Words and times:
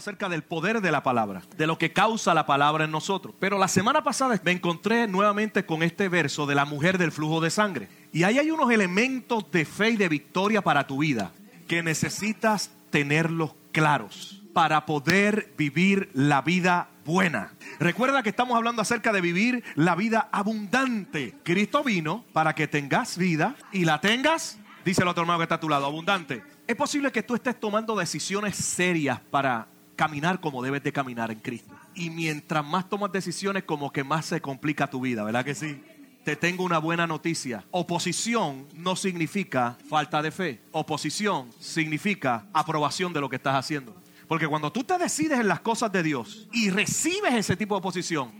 acerca 0.00 0.28
del 0.28 0.42
poder 0.42 0.80
de 0.80 0.90
la 0.90 1.02
palabra, 1.02 1.42
de 1.56 1.66
lo 1.66 1.78
que 1.78 1.92
causa 1.92 2.34
la 2.34 2.46
palabra 2.46 2.84
en 2.84 2.90
nosotros. 2.90 3.34
Pero 3.38 3.58
la 3.58 3.68
semana 3.68 4.02
pasada 4.02 4.40
me 4.42 4.52
encontré 4.52 5.06
nuevamente 5.06 5.64
con 5.64 5.82
este 5.82 6.08
verso 6.08 6.46
de 6.46 6.54
la 6.54 6.64
mujer 6.64 6.98
del 6.98 7.12
flujo 7.12 7.40
de 7.40 7.50
sangre. 7.50 7.88
Y 8.12 8.24
ahí 8.24 8.38
hay 8.38 8.50
unos 8.50 8.70
elementos 8.70 9.50
de 9.50 9.64
fe 9.64 9.90
y 9.90 9.96
de 9.96 10.08
victoria 10.08 10.62
para 10.62 10.86
tu 10.86 10.98
vida 10.98 11.32
que 11.68 11.82
necesitas 11.82 12.72
tenerlos 12.90 13.52
claros 13.72 14.42
para 14.52 14.86
poder 14.86 15.52
vivir 15.56 16.10
la 16.12 16.42
vida 16.42 16.88
buena. 17.04 17.52
Recuerda 17.78 18.22
que 18.22 18.30
estamos 18.30 18.56
hablando 18.56 18.82
acerca 18.82 19.12
de 19.12 19.20
vivir 19.20 19.64
la 19.74 19.94
vida 19.94 20.28
abundante. 20.32 21.34
Cristo 21.44 21.84
vino 21.84 22.24
para 22.32 22.54
que 22.54 22.68
tengas 22.68 23.16
vida 23.16 23.54
y 23.72 23.84
la 23.84 24.00
tengas, 24.00 24.58
dice 24.84 25.02
el 25.02 25.08
otro 25.08 25.22
hermano 25.22 25.38
que 25.38 25.44
está 25.44 25.56
a 25.56 25.60
tu 25.60 25.68
lado, 25.68 25.86
abundante. 25.86 26.42
Es 26.66 26.76
posible 26.76 27.10
que 27.12 27.22
tú 27.22 27.34
estés 27.34 27.58
tomando 27.58 27.96
decisiones 27.96 28.56
serias 28.56 29.20
para 29.30 29.66
caminar 30.00 30.40
como 30.40 30.62
debes 30.62 30.82
de 30.82 30.94
caminar 30.94 31.30
en 31.30 31.40
Cristo. 31.40 31.74
Y 31.94 32.08
mientras 32.08 32.64
más 32.64 32.88
tomas 32.88 33.12
decisiones, 33.12 33.64
como 33.64 33.92
que 33.92 34.02
más 34.02 34.24
se 34.24 34.40
complica 34.40 34.88
tu 34.88 35.02
vida, 35.02 35.22
¿verdad 35.24 35.44
que 35.44 35.54
sí? 35.54 35.78
Te 36.24 36.36
tengo 36.36 36.64
una 36.64 36.78
buena 36.78 37.06
noticia. 37.06 37.66
Oposición 37.70 38.66
no 38.72 38.96
significa 38.96 39.76
falta 39.90 40.22
de 40.22 40.30
fe. 40.30 40.62
Oposición 40.72 41.50
significa 41.60 42.46
aprobación 42.54 43.12
de 43.12 43.20
lo 43.20 43.28
que 43.28 43.36
estás 43.36 43.54
haciendo. 43.54 43.94
Porque 44.26 44.48
cuando 44.48 44.72
tú 44.72 44.84
te 44.84 44.96
decides 44.96 45.38
en 45.38 45.48
las 45.48 45.60
cosas 45.60 45.92
de 45.92 46.02
Dios 46.02 46.48
y 46.50 46.70
recibes 46.70 47.34
ese 47.34 47.54
tipo 47.54 47.74
de 47.74 47.80
oposición, 47.80 48.32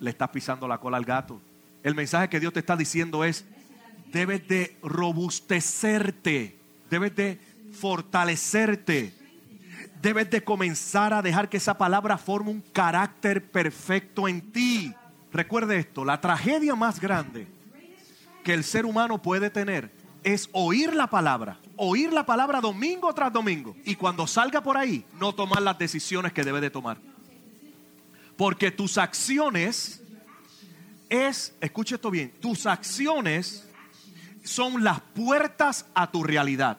le 0.00 0.10
estás 0.10 0.30
pisando 0.30 0.66
la 0.66 0.78
cola 0.78 0.96
al 0.96 1.04
gato. 1.04 1.40
El 1.84 1.94
mensaje 1.94 2.28
que 2.28 2.40
Dios 2.40 2.52
te 2.52 2.58
está 2.58 2.76
diciendo 2.76 3.22
es, 3.22 3.44
debes 4.10 4.48
de 4.48 4.76
robustecerte 4.82 6.58
debes 6.90 7.14
de 7.14 7.38
fortalecerte. 7.72 9.25
Debes 10.06 10.30
de 10.30 10.44
comenzar 10.44 11.12
a 11.12 11.20
dejar 11.20 11.48
que 11.48 11.56
esa 11.56 11.76
palabra 11.76 12.16
forme 12.16 12.52
un 12.52 12.60
carácter 12.60 13.50
perfecto 13.50 14.28
en 14.28 14.52
ti. 14.52 14.94
Recuerde 15.32 15.78
esto, 15.78 16.04
la 16.04 16.20
tragedia 16.20 16.76
más 16.76 17.00
grande 17.00 17.48
que 18.44 18.54
el 18.54 18.62
ser 18.62 18.86
humano 18.86 19.20
puede 19.20 19.50
tener 19.50 19.90
es 20.22 20.48
oír 20.52 20.94
la 20.94 21.08
palabra, 21.08 21.58
oír 21.74 22.12
la 22.12 22.24
palabra 22.24 22.60
domingo 22.60 23.12
tras 23.14 23.32
domingo 23.32 23.74
y 23.84 23.96
cuando 23.96 24.28
salga 24.28 24.62
por 24.62 24.76
ahí 24.76 25.04
no 25.18 25.34
tomar 25.34 25.60
las 25.60 25.76
decisiones 25.76 26.32
que 26.32 26.44
debe 26.44 26.60
de 26.60 26.70
tomar. 26.70 26.98
Porque 28.36 28.70
tus 28.70 28.98
acciones 28.98 30.04
es, 31.08 31.52
escuche 31.60 31.96
esto 31.96 32.12
bien, 32.12 32.30
tus 32.40 32.66
acciones 32.66 33.68
son 34.44 34.84
las 34.84 35.00
puertas 35.00 35.84
a 35.96 36.08
tu 36.12 36.22
realidad. 36.22 36.78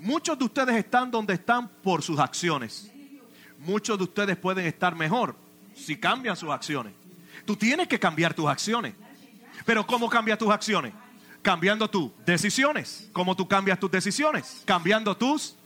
Muchos 0.00 0.38
de 0.38 0.44
ustedes 0.44 0.76
están 0.76 1.10
donde 1.10 1.34
están 1.34 1.68
por 1.68 2.02
sus 2.02 2.18
acciones. 2.18 2.90
Muchos 3.58 3.98
de 3.98 4.04
ustedes 4.04 4.36
pueden 4.36 4.66
estar 4.66 4.94
mejor 4.94 5.36
si 5.74 5.96
cambian 5.96 6.36
sus 6.36 6.48
acciones. 6.50 6.94
Tú 7.44 7.54
tienes 7.54 7.86
que 7.86 7.98
cambiar 7.98 8.32
tus 8.32 8.46
acciones. 8.46 8.94
Pero 9.66 9.86
¿cómo 9.86 10.08
cambias 10.08 10.38
tus 10.38 10.50
acciones? 10.50 10.94
Cambiando 11.42 11.88
tus 11.88 12.10
decisiones. 12.24 13.10
¿Cómo 13.12 13.36
tú 13.36 13.46
cambias 13.46 13.78
tus 13.78 13.90
decisiones? 13.90 14.62
Cambiando 14.64 15.14
tus 15.14 15.56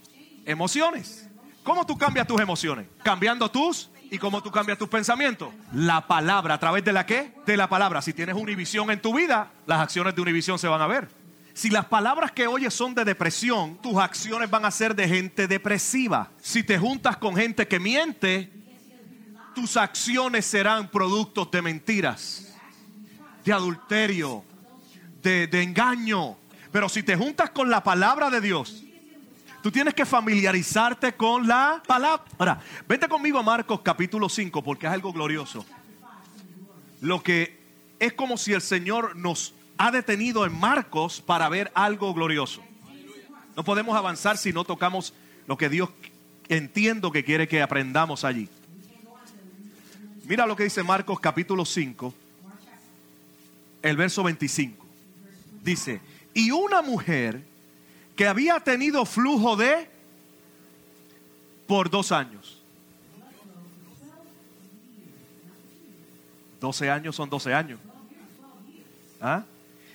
emociones. 0.44 1.28
¿Cómo 1.62 1.86
tú 1.86 1.96
cambias 1.96 2.26
tus 2.26 2.40
emociones? 2.40 2.86
Cambiando 3.04 3.48
tus 3.48 3.88
¿Y 4.10 4.18
cómo 4.18 4.42
tú 4.42 4.50
cambias 4.50 4.78
tus 4.78 4.88
pensamientos? 4.88 5.48
La 5.72 6.06
palabra, 6.06 6.54
¿a 6.54 6.60
través 6.60 6.84
de 6.84 6.92
la 6.92 7.06
qué? 7.06 7.32
De 7.46 7.56
la 7.56 7.68
palabra. 7.68 8.02
Si 8.02 8.12
tienes 8.12 8.36
univisión 8.36 8.90
en 8.90 9.00
tu 9.00 9.14
vida, 9.14 9.50
las 9.66 9.80
acciones 9.80 10.14
de 10.14 10.20
univisión 10.20 10.58
se 10.58 10.68
van 10.68 10.80
a 10.80 10.86
ver. 10.86 11.08
Si 11.54 11.70
las 11.70 11.86
palabras 11.86 12.32
que 12.32 12.48
oyes 12.48 12.74
son 12.74 12.94
de 12.94 13.04
depresión, 13.04 13.76
tus 13.80 13.96
acciones 13.96 14.50
van 14.50 14.64
a 14.64 14.72
ser 14.72 14.94
de 14.94 15.08
gente 15.08 15.46
depresiva. 15.46 16.30
Si 16.42 16.64
te 16.64 16.78
juntas 16.78 17.16
con 17.16 17.36
gente 17.36 17.68
que 17.68 17.78
miente, 17.78 18.50
tus 19.54 19.76
acciones 19.76 20.44
serán 20.44 20.90
productos 20.90 21.48
de 21.52 21.62
mentiras, 21.62 22.52
de 23.44 23.52
adulterio, 23.52 24.44
de, 25.22 25.46
de 25.46 25.62
engaño. 25.62 26.36
Pero 26.72 26.88
si 26.88 27.04
te 27.04 27.16
juntas 27.16 27.50
con 27.50 27.70
la 27.70 27.82
palabra 27.82 28.30
de 28.30 28.40
Dios, 28.40 28.84
Tú 29.64 29.72
tienes 29.72 29.94
que 29.94 30.04
familiarizarte 30.04 31.14
con 31.14 31.48
la 31.48 31.82
palabra. 31.86 32.22
Ahora, 32.36 32.60
vete 32.86 33.08
conmigo 33.08 33.38
a 33.38 33.42
Marcos 33.42 33.80
capítulo 33.82 34.28
5 34.28 34.62
porque 34.62 34.86
es 34.86 34.92
algo 34.92 35.10
glorioso. 35.10 35.64
Lo 37.00 37.22
que 37.22 37.58
es 37.98 38.12
como 38.12 38.36
si 38.36 38.52
el 38.52 38.60
Señor 38.60 39.16
nos 39.16 39.54
ha 39.76 39.90
detenido 39.90 40.46
en 40.46 40.58
Marcos 40.58 41.20
para 41.20 41.48
ver 41.48 41.70
algo 41.74 42.12
glorioso. 42.14 42.62
No 43.56 43.64
podemos 43.64 43.96
avanzar 43.96 44.36
si 44.36 44.52
no 44.52 44.64
tocamos 44.64 45.14
lo 45.46 45.56
que 45.56 45.68
Dios 45.68 45.90
entiendo 46.48 47.12
que 47.12 47.24
quiere 47.24 47.48
que 47.48 47.62
aprendamos 47.62 48.24
allí. 48.24 48.48
Mira 50.26 50.46
lo 50.46 50.56
que 50.56 50.64
dice 50.64 50.82
Marcos 50.82 51.20
capítulo 51.20 51.64
5, 51.64 52.14
el 53.82 53.96
verso 53.96 54.22
25. 54.22 54.84
Dice, 55.62 56.00
y 56.32 56.50
una 56.50 56.82
mujer 56.82 57.44
que 58.16 58.26
había 58.26 58.60
tenido 58.60 59.04
flujo 59.04 59.56
de 59.56 59.88
por 61.66 61.90
dos 61.90 62.12
años. 62.12 62.60
12 66.60 66.90
años 66.90 67.14
son 67.14 67.28
12 67.28 67.52
años. 67.52 67.80
¿Ah? 69.20 69.44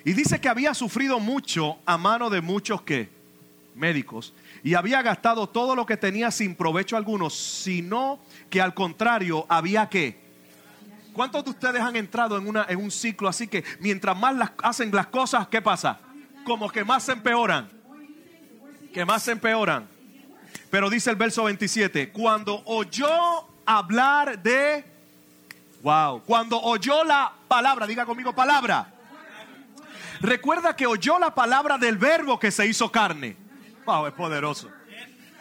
Y 0.04 0.12
dice 0.12 0.40
que 0.40 0.48
había 0.48 0.74
sufrido 0.74 1.20
mucho 1.20 1.78
a 1.84 1.98
mano 1.98 2.30
de 2.30 2.40
muchos 2.40 2.82
que 2.82 3.08
médicos 3.74 4.32
y 4.62 4.74
había 4.74 5.00
gastado 5.00 5.48
todo 5.48 5.74
lo 5.74 5.86
que 5.86 5.96
tenía 5.96 6.30
sin 6.30 6.54
provecho 6.54 6.96
alguno, 6.96 7.30
sino 7.30 8.18
que 8.50 8.60
al 8.60 8.74
contrario 8.74 9.46
había 9.48 9.88
que 9.88 10.28
¿Cuántos 11.12 11.44
de 11.44 11.50
ustedes 11.50 11.80
han 11.82 11.96
entrado 11.96 12.38
en, 12.38 12.46
una, 12.46 12.66
en 12.68 12.78
un 12.78 12.90
ciclo 12.90 13.28
así 13.28 13.48
que 13.48 13.64
mientras 13.80 14.16
más 14.16 14.34
las, 14.36 14.52
hacen 14.62 14.92
las 14.92 15.08
cosas, 15.08 15.48
¿qué 15.48 15.60
pasa? 15.60 15.98
Como 16.44 16.70
que 16.70 16.84
más 16.84 17.02
se 17.02 17.12
empeoran 17.12 17.68
que 18.92 19.04
más 19.04 19.22
se 19.22 19.32
empeoran. 19.32 19.88
Pero 20.70 20.90
dice 20.90 21.10
el 21.10 21.16
verso 21.16 21.44
27, 21.44 22.10
cuando 22.10 22.62
oyó 22.66 23.08
hablar 23.64 24.40
de, 24.42 24.84
wow, 25.82 26.22
cuando 26.24 26.60
oyó 26.60 27.04
la 27.04 27.32
palabra, 27.48 27.86
diga 27.86 28.04
conmigo 28.04 28.34
palabra. 28.34 28.92
Recuerda 30.20 30.76
que 30.76 30.86
oyó 30.86 31.18
la 31.18 31.34
palabra 31.34 31.78
del 31.78 31.98
verbo 31.98 32.38
que 32.38 32.50
se 32.50 32.66
hizo 32.66 32.90
carne. 32.92 33.36
Wow, 33.86 34.06
es 34.06 34.12
poderoso. 34.12 34.70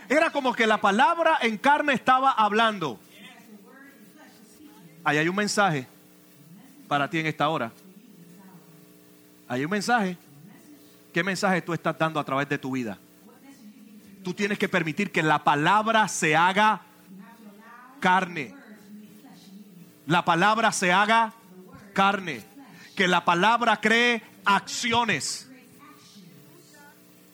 Era 0.08 0.32
como 0.32 0.54
que 0.54 0.66
la 0.66 0.80
palabra 0.80 1.38
en 1.42 1.58
carne 1.58 1.94
estaba 1.94 2.32
hablando. 2.32 3.00
Ahí 5.04 5.18
hay 5.18 5.30
un 5.30 5.36
mensaje 5.36 5.88
para 6.88 7.10
ti 7.10 7.20
en 7.20 7.28
esta 7.28 7.50
hora. 7.50 7.72
Hay 9.48 9.66
un 9.66 9.72
mensaje. 9.72 10.18
¿Qué 11.14 11.24
mensaje 11.24 11.62
tú 11.62 11.74
estás 11.74 11.98
dando 11.98 12.20
a 12.20 12.24
través 12.24 12.48
de 12.48 12.58
tu 12.58 12.72
vida? 12.72 12.98
tú 14.24 14.34
tienes 14.34 14.60
que 14.60 14.70
permitir 14.70 15.12
que 15.12 15.24
la 15.24 15.44
palabra 15.44 16.08
se 16.08 16.36
haga 16.36 16.82
carne. 18.00 18.54
La 20.06 20.26
palabra 20.26 20.72
se 20.72 20.92
haga 20.92 21.34
carne. 21.94 22.44
Que 22.96 23.08
la 23.08 23.24
palabra 23.24 23.78
cree 23.78 24.22
acciones. 24.56 25.50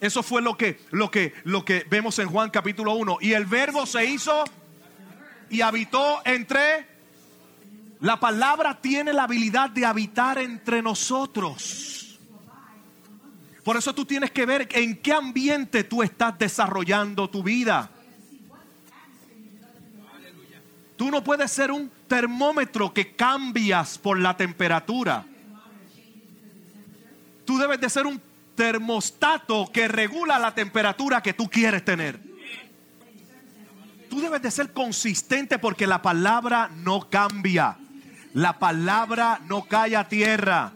Eso 0.00 0.22
fue 0.22 0.42
lo 0.42 0.56
que, 0.56 0.80
lo 0.90 1.10
que, 1.10 1.32
lo 1.44 1.64
que 1.64 1.86
vemos 1.88 2.18
en 2.18 2.28
Juan 2.28 2.50
capítulo 2.50 2.94
1. 2.94 3.18
Y 3.22 3.32
el 3.32 3.46
verbo 3.46 3.86
se 3.86 4.04
hizo 4.04 4.44
y 5.50 5.60
habitó 5.60 6.20
entre... 6.24 6.94
La 8.00 8.20
palabra 8.20 8.78
tiene 8.82 9.14
la 9.14 9.22
habilidad 9.22 9.70
de 9.70 9.86
habitar 9.86 10.36
entre 10.36 10.82
nosotros. 10.82 12.20
Por 13.64 13.78
eso 13.78 13.94
tú 13.94 14.04
tienes 14.04 14.30
que 14.30 14.44
ver 14.44 14.68
en 14.72 14.98
qué 14.98 15.14
ambiente 15.14 15.82
tú 15.82 16.02
estás 16.02 16.38
desarrollando 16.38 17.30
tu 17.30 17.42
vida. 17.42 17.90
Tú 20.96 21.10
no 21.10 21.24
puedes 21.24 21.50
ser 21.50 21.70
un 21.70 21.90
termómetro 22.06 22.92
que 22.92 23.16
cambias 23.16 23.96
por 23.96 24.18
la 24.18 24.36
temperatura. 24.36 25.24
Tú 27.46 27.58
debes 27.58 27.80
de 27.80 27.88
ser 27.88 28.06
un 28.06 28.20
termostato 28.56 29.70
que 29.72 29.86
regula 29.86 30.38
la 30.38 30.54
temperatura 30.54 31.22
que 31.22 31.32
tú 31.32 31.48
quieres 31.48 31.84
tener. 31.84 32.20
Tú 34.10 34.20
debes 34.20 34.42
de 34.42 34.50
ser 34.50 34.72
consistente 34.72 35.58
porque 35.58 35.86
la 35.86 36.02
palabra 36.02 36.70
no 36.74 37.08
cambia. 37.08 37.76
La 38.32 38.58
palabra 38.58 39.40
no 39.46 39.64
cae 39.66 39.96
a 39.96 40.08
tierra. 40.08 40.72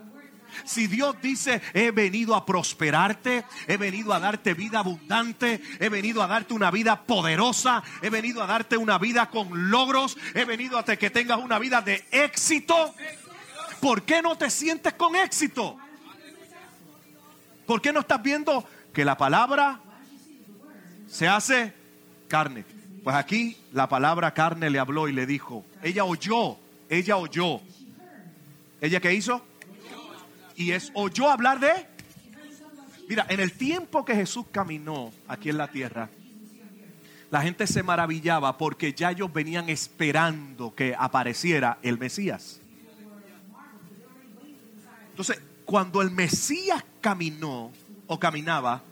Si 0.65 0.87
Dios 0.87 1.15
dice, 1.21 1.61
he 1.73 1.91
venido 1.91 2.35
a 2.35 2.45
prosperarte, 2.45 3.45
he 3.67 3.77
venido 3.77 4.13
a 4.13 4.19
darte 4.19 4.53
vida 4.53 4.79
abundante, 4.79 5.61
he 5.79 5.89
venido 5.89 6.21
a 6.21 6.27
darte 6.27 6.53
una 6.53 6.71
vida 6.71 7.03
poderosa, 7.03 7.83
he 8.01 8.09
venido 8.09 8.43
a 8.43 8.47
darte 8.47 8.75
una 8.77 8.97
vida 8.97 9.29
con 9.29 9.69
logros, 9.69 10.17
he 10.33 10.43
venido 10.43 10.77
a 10.77 10.83
que 10.83 11.09
tengas 11.09 11.39
una 11.39 11.57
vida 11.57 11.81
de 11.81 12.05
éxito, 12.11 12.93
¿por 13.79 14.03
qué 14.03 14.21
no 14.21 14.37
te 14.37 14.49
sientes 14.49 14.93
con 14.93 15.15
éxito? 15.15 15.77
¿Por 17.71 17.81
qué 17.81 17.93
no 17.93 18.01
estás 18.01 18.21
viendo 18.21 18.65
que 18.91 19.05
la 19.05 19.15
palabra 19.15 19.79
se 21.07 21.25
hace 21.25 21.73
carne. 22.27 22.65
Pues 23.01 23.15
aquí 23.15 23.55
la 23.71 23.87
palabra 23.87 24.33
carne 24.33 24.69
le 24.69 24.77
habló 24.77 25.07
y 25.07 25.13
le 25.13 25.25
dijo, 25.25 25.63
ella 25.81 26.03
oyó, 26.03 26.57
ella 26.89 27.15
oyó. 27.15 27.61
¿Ella 28.81 28.99
qué 28.99 29.13
hizo? 29.13 29.41
Y 30.57 30.71
es 30.71 30.91
oyó 30.95 31.29
hablar 31.29 31.61
de... 31.61 31.71
Mira, 33.07 33.25
en 33.29 33.39
el 33.39 33.53
tiempo 33.53 34.03
que 34.03 34.15
Jesús 34.15 34.47
caminó 34.51 35.13
aquí 35.29 35.47
en 35.47 35.57
la 35.57 35.69
tierra, 35.69 36.09
la 37.29 37.41
gente 37.41 37.67
se 37.67 37.83
maravillaba 37.83 38.57
porque 38.57 38.91
ya 38.91 39.11
ellos 39.11 39.31
venían 39.31 39.69
esperando 39.69 40.75
que 40.75 40.93
apareciera 40.99 41.77
el 41.83 41.97
Mesías. 41.97 42.59
Entonces, 45.11 45.41
cuando 45.63 46.01
el 46.01 46.11
Mesías 46.11 46.83
caminó 47.01 47.71
o 48.07 48.19
caminaba, 48.19 48.83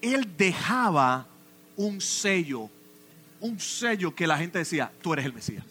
él 0.00 0.36
dejaba 0.36 1.26
un 1.76 2.00
sello, 2.00 2.68
un 3.40 3.58
sello 3.60 4.14
que 4.14 4.26
la 4.26 4.36
gente 4.36 4.58
decía, 4.58 4.90
tú 5.00 5.12
eres 5.12 5.24
el 5.24 5.32
Mesías. 5.32 5.64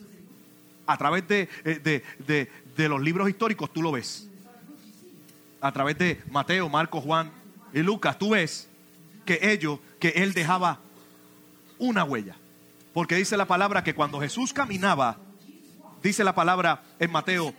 A 0.88 0.98
través 0.98 1.28
de, 1.28 1.50
eh, 1.64 2.50
de, 2.76 2.90
los 2.90 3.02
libros 3.02 3.30
históricos 3.30 3.72
tú 3.72 3.82
lo 3.82 3.92
ves. 3.92 4.28
A 5.60 5.72
través 5.72 5.98
de 5.98 6.22
Mateo, 6.32 6.68
Marcos, 6.70 7.04
Juan 7.04 7.32
y 7.74 7.80
Lucas, 7.80 8.18
tú 8.18 8.32
ves 8.32 8.68
que 9.26 9.40
ellos, 9.42 9.80
que 10.00 10.10
él 10.10 10.34
dejaba 10.34 10.80
una 11.78 12.04
huella. 12.04 12.36
Porque 12.94 13.16
dice 13.16 13.38
la 13.38 13.46
palabra 13.46 13.84
que 13.84 13.94
cuando 13.94 14.20
Jesús 14.20 14.54
caminaba, 14.54 15.18
dice 16.02 16.24
la 16.24 16.34
palabra 16.34 16.84
en 17.00 17.12
Mateo, 17.12 17.54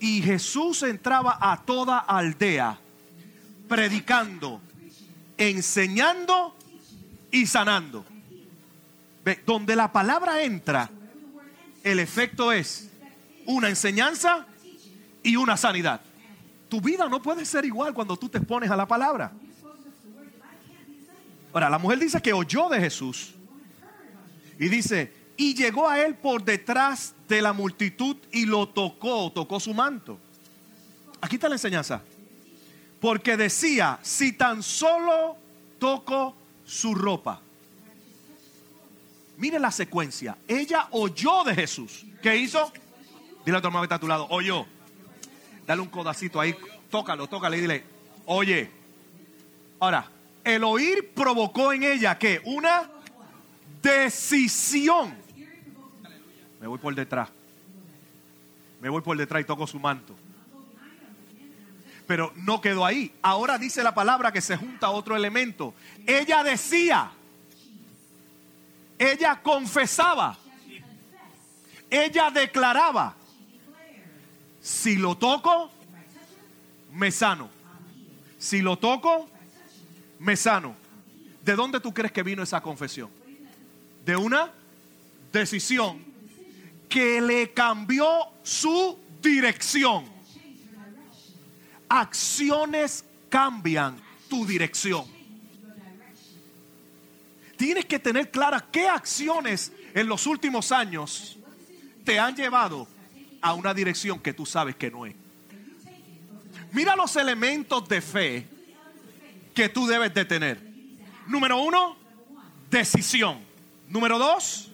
y 0.00 0.22
Jesús 0.22 0.82
entraba 0.84 1.38
a 1.40 1.64
toda 1.64 1.98
aldea 1.98 2.78
predicando, 3.68 4.60
enseñando 5.36 6.56
y 7.30 7.46
sanando. 7.46 8.04
Donde 9.44 9.76
la 9.76 9.92
palabra 9.92 10.42
entra, 10.42 10.90
el 11.84 12.00
efecto 12.00 12.50
es 12.50 12.88
una 13.44 13.68
enseñanza 13.68 14.46
y 15.22 15.36
una 15.36 15.56
sanidad. 15.56 16.00
Tu 16.68 16.80
vida 16.80 17.08
no 17.08 17.20
puede 17.22 17.44
ser 17.44 17.64
igual 17.64 17.94
cuando 17.94 18.16
tú 18.16 18.28
te 18.28 18.38
expones 18.38 18.70
a 18.70 18.76
la 18.76 18.86
palabra. 18.86 19.32
Ahora, 21.52 21.70
la 21.70 21.78
mujer 21.78 21.98
dice 21.98 22.20
que 22.20 22.32
oyó 22.32 22.68
de 22.68 22.80
Jesús 22.80 23.34
y 24.58 24.68
dice, 24.68 25.12
y 25.36 25.54
llegó 25.54 25.88
a 25.88 26.00
él 26.00 26.14
por 26.14 26.44
detrás 26.44 27.14
de 27.28 27.40
la 27.40 27.52
multitud 27.52 28.16
y 28.32 28.44
lo 28.44 28.68
tocó, 28.68 29.30
tocó 29.32 29.60
su 29.60 29.72
manto. 29.72 30.18
Aquí 31.20 31.36
está 31.36 31.48
la 31.48 31.54
enseñanza. 31.54 32.02
Porque 33.00 33.36
decía, 33.36 33.98
si 34.02 34.32
tan 34.32 34.62
solo 34.62 35.36
toco 35.78 36.34
su 36.66 36.94
ropa. 36.94 37.40
Mire 39.36 39.58
la 39.60 39.70
secuencia. 39.70 40.36
Ella 40.48 40.88
oyó 40.90 41.44
de 41.44 41.54
Jesús. 41.54 42.04
¿Qué 42.20 42.36
hizo? 42.36 42.72
Dile 43.44 43.58
a 43.58 43.60
tu 43.60 43.68
hermano 43.68 43.82
que 43.82 43.86
está 43.86 43.94
a 43.94 44.00
tu 44.00 44.08
lado, 44.08 44.26
oyó. 44.30 44.66
Dale 45.66 45.80
un 45.80 45.88
codacito 45.88 46.40
ahí, 46.40 46.56
tócalo, 46.90 47.28
tócalo 47.28 47.56
y 47.56 47.60
dile, 47.60 47.84
oye. 48.26 48.70
Ahora, 49.78 50.10
el 50.42 50.64
oír 50.64 51.12
provocó 51.14 51.72
en 51.72 51.84
ella 51.84 52.18
que 52.18 52.40
una 52.44 52.90
decisión. 53.80 55.14
Me 56.60 56.66
voy 56.66 56.78
por 56.78 56.94
detrás. 56.94 57.28
Me 58.80 58.88
voy 58.88 59.02
por 59.02 59.16
detrás 59.16 59.42
y 59.42 59.44
toco 59.44 59.66
su 59.66 59.78
manto. 59.78 60.14
Pero 62.08 62.32
no 62.36 62.62
quedó 62.62 62.86
ahí. 62.86 63.14
Ahora 63.20 63.58
dice 63.58 63.82
la 63.82 63.94
palabra 63.94 64.32
que 64.32 64.40
se 64.40 64.56
junta 64.56 64.88
otro 64.88 65.14
elemento. 65.14 65.74
Ella 66.06 66.42
decía. 66.42 67.12
Ella 68.98 69.42
confesaba. 69.42 70.38
Ella 71.90 72.30
declaraba. 72.30 73.14
Si 74.62 74.96
lo 74.96 75.18
toco, 75.18 75.70
me 76.94 77.10
sano. 77.10 77.50
Si 78.38 78.62
lo 78.62 78.78
toco, 78.78 79.28
me 80.18 80.34
sano. 80.34 80.74
¿De 81.44 81.54
dónde 81.56 81.78
tú 81.78 81.92
crees 81.92 82.10
que 82.10 82.22
vino 82.22 82.42
esa 82.42 82.62
confesión? 82.62 83.10
De 84.06 84.16
una 84.16 84.50
decisión 85.30 86.02
que 86.88 87.20
le 87.20 87.52
cambió 87.52 88.08
su 88.42 88.98
dirección. 89.20 90.17
Acciones 91.88 93.04
cambian 93.28 93.96
tu 94.28 94.46
dirección. 94.46 95.06
Tienes 97.56 97.86
que 97.86 97.98
tener 97.98 98.30
clara 98.30 98.64
qué 98.70 98.86
acciones 98.86 99.72
en 99.94 100.08
los 100.08 100.26
últimos 100.26 100.70
años 100.70 101.36
te 102.04 102.18
han 102.18 102.36
llevado 102.36 102.86
a 103.40 103.52
una 103.54 103.74
dirección 103.74 104.20
que 104.20 104.32
tú 104.32 104.46
sabes 104.46 104.76
que 104.76 104.90
no 104.90 105.06
es. 105.06 105.14
Mira 106.72 106.94
los 106.94 107.16
elementos 107.16 107.88
de 107.88 108.00
fe 108.00 108.46
que 109.54 109.68
tú 109.68 109.86
debes 109.86 110.14
de 110.14 110.24
tener. 110.24 110.62
Número 111.26 111.60
uno, 111.60 111.96
decisión. 112.70 113.40
Número 113.88 114.18
dos, 114.18 114.70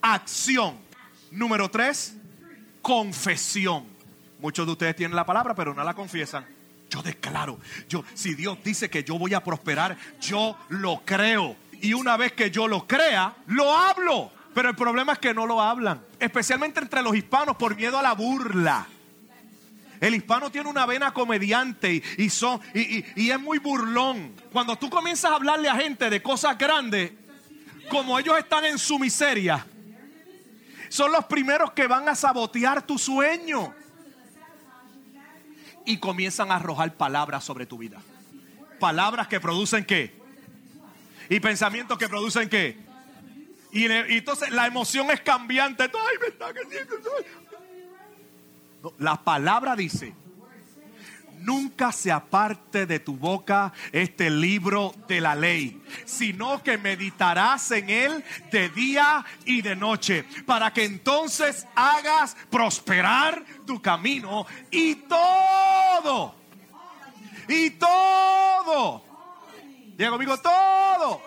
acción. 0.00 0.78
Número 1.30 1.70
tres, 1.70 2.16
confesión. 2.80 3.95
Muchos 4.38 4.66
de 4.66 4.72
ustedes 4.72 4.96
tienen 4.96 5.16
la 5.16 5.24
palabra, 5.24 5.54
pero 5.54 5.74
no 5.74 5.82
la 5.82 5.94
confiesan. 5.94 6.46
Yo 6.90 7.02
declaro, 7.02 7.58
yo, 7.88 8.04
si 8.14 8.34
Dios 8.34 8.58
dice 8.62 8.88
que 8.88 9.02
yo 9.02 9.18
voy 9.18 9.34
a 9.34 9.42
prosperar, 9.42 9.96
yo 10.20 10.56
lo 10.68 11.02
creo. 11.04 11.56
Y 11.80 11.94
una 11.94 12.16
vez 12.16 12.32
que 12.32 12.50
yo 12.50 12.68
lo 12.68 12.86
crea, 12.86 13.34
lo 13.46 13.76
hablo. 13.76 14.30
Pero 14.54 14.70
el 14.70 14.76
problema 14.76 15.14
es 15.14 15.18
que 15.18 15.34
no 15.34 15.46
lo 15.46 15.60
hablan. 15.60 16.00
Especialmente 16.18 16.80
entre 16.80 17.02
los 17.02 17.14
hispanos 17.14 17.56
por 17.56 17.76
miedo 17.76 17.98
a 17.98 18.02
la 18.02 18.12
burla. 18.12 18.86
El 20.00 20.14
hispano 20.14 20.50
tiene 20.50 20.68
una 20.68 20.86
vena 20.86 21.12
comediante 21.12 22.02
y, 22.18 22.30
son, 22.30 22.60
y, 22.74 23.04
y, 23.16 23.30
es 23.30 23.40
muy 23.40 23.58
burlón. 23.58 24.34
Cuando 24.52 24.76
tú 24.76 24.90
comienzas 24.90 25.30
a 25.30 25.34
hablarle 25.34 25.68
a 25.68 25.76
gente 25.76 26.10
de 26.10 26.22
cosas 26.22 26.56
grandes, 26.58 27.12
como 27.88 28.18
ellos 28.18 28.38
están 28.38 28.64
en 28.64 28.78
su 28.78 28.98
miseria, 28.98 29.66
son 30.88 31.12
los 31.12 31.24
primeros 31.26 31.72
que 31.72 31.86
van 31.86 32.08
a 32.08 32.14
sabotear 32.14 32.82
tu 32.82 32.98
sueño. 32.98 33.74
Y 35.86 35.98
comienzan 35.98 36.50
a 36.50 36.56
arrojar 36.56 36.94
palabras 36.94 37.44
sobre 37.44 37.64
tu 37.64 37.78
vida. 37.78 38.00
Palabras 38.78 39.28
que 39.28 39.40
producen 39.40 39.84
qué? 39.84 40.14
Y 41.30 41.40
pensamientos 41.40 41.96
que 41.96 42.08
producen 42.08 42.48
qué? 42.48 42.76
Y, 43.72 43.84
entonces 43.86 44.50
la 44.50 44.66
emoción 44.66 45.10
es 45.10 45.20
cambiante. 45.20 45.90
la 48.98 49.22
palabra 49.22 49.76
dice, 49.76 50.14
nunca 51.40 51.92
se 51.92 52.10
aparte 52.10 52.86
de 52.86 53.00
tu 53.00 53.16
boca 53.16 53.72
este 53.92 54.30
libro 54.30 54.94
de 55.08 55.20
la 55.20 55.34
ley, 55.34 55.82
sino 56.04 56.62
que 56.62 56.78
meditarás 56.78 57.70
en 57.70 57.90
él 57.90 58.24
de 58.50 58.68
día 58.70 59.24
y 59.44 59.62
de 59.62 59.76
noche, 59.76 60.24
para 60.44 60.72
que 60.72 60.84
entonces 60.84 61.66
hagas 61.74 62.36
prosperar 62.50 63.44
tu 63.66 63.80
camino 63.80 64.46
y 64.70 64.94
todo, 64.96 66.34
y 67.48 67.70
todo, 67.70 69.02
diga 69.96 70.10
conmigo, 70.10 70.36
todo. 70.38 71.22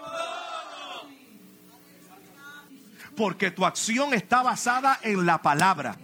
Porque 3.16 3.52
tu 3.52 3.66
acción 3.66 4.14
está 4.14 4.42
basada 4.44 5.00
en 5.02 5.26
la 5.26 5.42
palabra. 5.42 5.98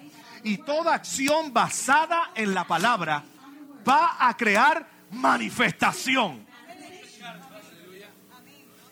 Y 0.43 0.57
toda 0.57 0.93
acción 0.93 1.53
basada 1.53 2.31
en 2.35 2.53
la 2.53 2.65
palabra 2.67 3.23
va 3.87 4.17
a 4.19 4.35
crear 4.35 4.87
manifestación. 5.11 6.45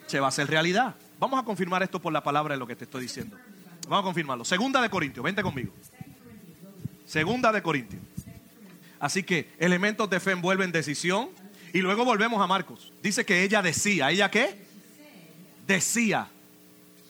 Se 0.07 0.19
va 0.19 0.27
a 0.27 0.29
hacer 0.29 0.47
realidad. 0.47 0.95
Vamos 1.19 1.39
a 1.39 1.43
confirmar 1.43 1.81
esto 1.83 2.00
por 2.00 2.13
la 2.13 2.21
palabra 2.21 2.53
de 2.53 2.59
lo 2.59 2.67
que 2.67 2.75
te 2.75 2.83
estoy 2.83 3.03
diciendo. 3.03 3.38
Vamos 3.88 4.03
a 4.03 4.05
confirmarlo. 4.05 4.45
Segunda 4.45 4.81
de 4.81 4.89
Corintios, 4.89 5.23
vente 5.23 5.41
conmigo. 5.41 5.73
Segunda 7.05 7.51
de 7.51 7.62
Corintios. 7.62 8.01
Así 9.00 9.23
que 9.23 9.51
elementos 9.59 10.09
de 10.09 10.19
fe 10.19 10.31
envuelven 10.31 10.71
decisión. 10.71 11.29
Y 11.73 11.79
luego 11.79 12.05
volvemos 12.05 12.41
a 12.41 12.47
Marcos. 12.47 12.91
Dice 13.01 13.25
que 13.25 13.43
ella 13.43 13.62
decía. 13.62 14.12
¿Ella 14.12 14.29
qué? 14.29 14.65
Decía. 15.65 16.29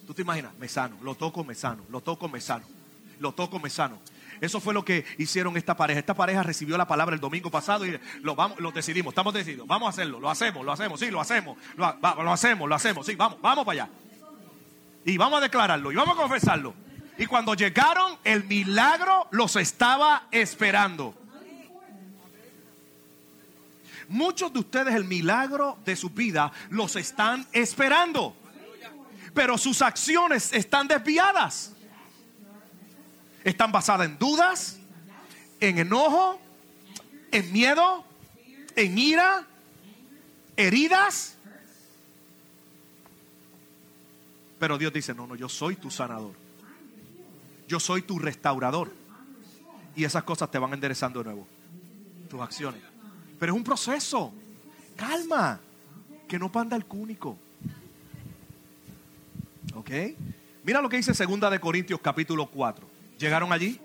Tú 0.05 0.13
te 0.13 0.21
imaginas, 0.21 0.53
me 0.59 0.67
sano, 0.67 0.97
lo 1.01 1.15
toco, 1.15 1.43
me 1.43 1.55
sano, 1.55 1.83
lo 1.89 2.01
toco, 2.01 2.27
me 2.27 2.41
sano, 2.41 2.65
lo 3.19 3.31
toco, 3.33 3.59
me 3.59 3.69
sano. 3.69 3.99
Eso 4.43 4.59
fue 4.59 4.73
lo 4.73 4.83
que 4.83 5.05
hicieron 5.17 5.55
esta 5.55 5.77
pareja. 5.77 6.01
Esta 6.01 6.15
pareja 6.15 6.43
recibió 6.43 6.77
la 6.77 6.85
palabra 6.85 7.15
el 7.15 7.21
domingo 7.21 7.49
pasado 7.49 7.85
y 7.85 7.97
lo, 8.21 8.35
vamos, 8.35 8.59
lo 8.59 8.73
decidimos, 8.73 9.13
estamos 9.13 9.33
decididos. 9.33 9.65
Vamos 9.65 9.87
a 9.87 9.89
hacerlo, 9.91 10.19
lo 10.19 10.29
hacemos, 10.29 10.65
lo 10.65 10.73
hacemos, 10.73 10.99
sí, 10.99 11.09
lo 11.09 11.21
hacemos, 11.21 11.57
lo, 11.77 11.85
hacemos, 12.29 12.67
lo 12.67 12.75
hacemos, 12.75 13.05
sí, 13.05 13.15
vamos, 13.15 13.39
vamos 13.41 13.63
para 13.63 13.83
allá. 13.83 13.91
Y 15.05 15.15
vamos 15.15 15.37
a 15.37 15.43
declararlo 15.43 15.93
y 15.93 15.95
vamos 15.95 16.17
a 16.17 16.21
confesarlo. 16.21 16.73
Y 17.17 17.25
cuando 17.25 17.53
llegaron, 17.53 18.17
el 18.25 18.43
milagro 18.43 19.29
los 19.31 19.55
estaba 19.55 20.27
esperando. 20.29 21.15
Muchos 24.09 24.51
de 24.51 24.59
ustedes 24.59 24.93
el 24.93 25.05
milagro 25.05 25.77
de 25.85 25.95
su 25.95 26.09
vida 26.09 26.51
los 26.69 26.97
están 26.97 27.47
esperando. 27.53 28.35
pero 29.33 29.57
sus 29.57 29.81
acciones 29.81 30.51
están 30.51 30.89
desviadas. 30.89 31.72
Están 33.43 33.71
basadas 33.71 34.07
en 34.07 34.17
dudas, 34.17 34.79
en 35.59 35.79
enojo, 35.79 36.39
en 37.31 37.51
miedo, 37.51 38.05
en 38.75 38.97
ira, 38.97 39.45
heridas. 40.55 41.35
Pero 44.59 44.77
Dios 44.77 44.93
dice, 44.93 45.13
no, 45.13 45.27
no, 45.27 45.35
yo 45.35 45.49
soy 45.49 45.75
tu 45.75 45.91
sanador. 45.91 46.33
Yo 47.67 47.79
soy 47.79 48.01
tu 48.03 48.19
restaurador. 48.19 48.91
Y 49.95 50.05
esas 50.05 50.23
cosas 50.23 50.49
te 50.49 50.57
van 50.57 50.73
enderezando 50.73 51.19
de 51.19 51.25
nuevo. 51.25 51.47
Tus 52.29 52.41
acciones. 52.41 52.81
Pero 53.39 53.53
es 53.53 53.57
un 53.57 53.63
proceso. 53.63 54.33
Calma. 54.95 55.59
Que 56.27 56.39
no 56.39 56.51
panda 56.51 56.75
el 56.75 56.85
cúnico. 56.85 57.37
¿Ok? 59.75 59.89
Mira 60.63 60.81
lo 60.81 60.89
que 60.89 60.97
dice 60.97 61.13
Segunda 61.13 61.49
de 61.49 61.59
Corintios 61.59 61.99
capítulo 61.99 62.45
4. 62.47 62.92
¿Llegaron 63.23 63.53
allí? 63.53 63.79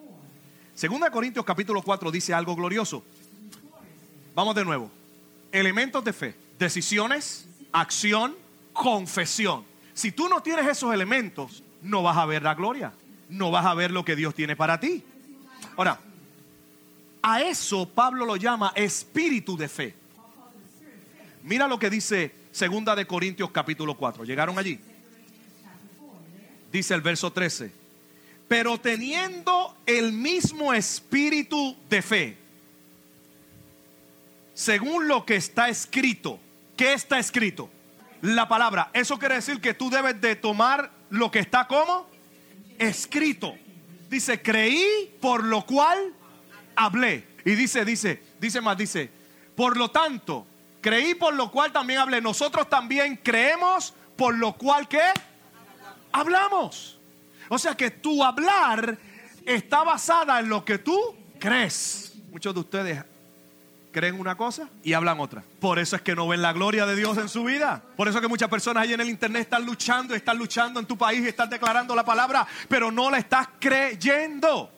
Segunda 0.75 1.13
Corintios 1.13 1.45
capítulo 1.45 1.81
4 1.81 2.11
dice 2.11 2.35
algo 2.35 2.57
glorioso. 2.57 3.05
Vamos 4.35 4.53
de 4.57 4.65
nuevo. 4.65 4.91
Elementos 5.53 6.03
de 6.03 6.13
fe. 6.13 6.35
Decisiones, 6.59 7.49
acción, 7.71 8.35
confesión. 8.73 9.65
Si 9.95 10.11
tú 10.11 10.29
no 10.29 10.43
tienes 10.43 10.67
esos 10.67 10.93
elementos, 10.93 11.63
no 11.83 12.03
vas 12.03 12.17
a 12.17 12.27
ver 12.27 12.43
la 12.43 12.57
gloria. 12.57 12.93
No 13.29 13.53
vas 13.53 13.65
a 13.65 13.75
ver 13.75 13.93
lo 13.93 14.05
que 14.05 14.17
Dios 14.17 14.35
tiene 14.35 14.57
para 14.57 14.81
ti. 14.81 15.05
Ahora, 15.77 16.01
a 17.23 17.41
eso 17.41 17.89
Pablo 17.89 18.27
lo 18.27 18.35
llama 18.35 18.73
espíritu 18.75 19.57
de 19.57 19.69
fe. 19.69 19.95
Mira 21.45 21.69
lo 21.69 21.79
que 21.79 21.91
dice 21.91 22.35
Segunda 22.51 22.97
de 22.97 23.07
Corintios 23.07 23.53
capítulo 23.53 23.95
4. 23.95 24.25
¿Llegaron 24.25 24.59
allí? 24.59 24.81
Dice 26.73 26.93
el 26.93 27.03
verso 27.03 27.33
13. 27.33 27.78
Pero 28.49 28.81
teniendo 28.81 29.77
el 29.87 30.13
mismo 30.13 30.73
espíritu 30.73 31.77
de 31.89 32.03
fe, 32.03 32.39
según 34.59 35.07
lo 35.07 35.25
que 35.25 35.37
está 35.37 35.69
escrito. 35.69 36.41
¿Qué 36.77 36.93
está 36.93 37.21
escrito? 37.21 37.71
La 38.23 38.49
palabra. 38.49 38.91
Eso 38.93 39.17
quiere 39.17 39.37
decir 39.37 39.61
que 39.61 39.73
tú 39.73 39.89
debes 39.89 40.21
de 40.21 40.35
tomar 40.35 40.91
lo 41.11 41.31
que 41.31 41.39
está 41.39 41.69
como 41.69 42.09
escrito. 42.77 43.55
Dice, 44.11 44.43
creí 44.43 45.15
por 45.21 45.45
lo 45.45 45.65
cual 45.65 46.13
hablé. 46.75 47.25
Y 47.45 47.53
dice, 47.53 47.85
dice, 47.85 48.21
dice 48.41 48.61
más, 48.61 48.77
dice, 48.77 49.13
por 49.55 49.77
lo 49.77 49.93
tanto, 49.93 50.45
creí 50.81 51.15
por 51.15 51.35
lo 51.35 51.53
cual 51.53 51.71
también 51.71 52.01
hablé. 52.01 52.21
Nosotros 52.21 52.69
también 52.69 53.21
creemos 53.23 53.95
por 54.17 54.37
lo 54.37 54.55
cual 54.55 54.89
que 54.89 55.01
hablamos. 56.11 56.98
O 57.49 57.59
sea 57.59 57.75
que 57.75 57.91
tu 57.91 58.23
hablar 58.23 58.99
está 59.45 59.83
basada 59.83 60.41
en 60.41 60.49
lo 60.49 60.65
que 60.65 60.79
tú 60.79 61.15
crees. 61.39 62.13
Muchos 62.31 62.53
de 62.55 62.61
ustedes 62.61 63.05
creen 63.91 64.21
una 64.21 64.37
cosa 64.37 64.69
y 64.83 64.93
hablan 64.93 65.19
otra. 65.21 65.43
Por 65.61 65.79
eso 65.79 65.97
es 65.97 66.03
que 66.03 66.15
no 66.15 66.29
ven 66.29 66.43
la 66.43 66.53
gloria 66.53 66.87
de 66.87 66.95
Dios 66.95 67.17
en 67.19 67.29
su 67.29 67.45
vida. 67.45 67.83
Por 67.97 68.09
eso 68.09 68.19
es 68.19 68.23
que 68.23 68.29
muchas 68.29 68.49
personas 68.49 68.83
ahí 68.83 68.93
en 68.93 69.01
el 69.01 69.09
internet 69.09 69.43
están 69.43 69.65
luchando, 69.65 70.15
están 70.15 70.39
luchando 70.39 70.79
en 70.79 70.87
tu 70.87 70.97
país 70.97 71.21
y 71.25 71.29
están 71.29 71.51
declarando 71.51 71.95
la 71.95 72.05
palabra, 72.05 72.47
pero 72.69 72.91
no 72.91 73.11
la 73.11 73.19
estás 73.19 73.49
creyendo. 73.59 74.71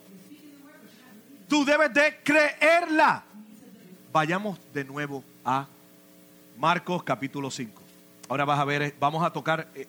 Tú 1.49 1.65
debes 1.65 1.93
de 1.93 2.21
creerla. 2.23 3.25
Vayamos 4.13 4.59
de 4.73 4.85
nuevo 4.85 5.25
a 5.45 5.67
Marcos 6.57 7.03
capítulo 7.03 7.51
5. 7.51 7.83
Ahora 8.29 8.45
vas 8.45 8.61
a 8.61 8.65
ver, 8.65 8.83
eh, 8.83 8.95
vamos 9.01 9.25
a 9.25 9.31
tocar, 9.31 9.69
eh, 9.75 9.89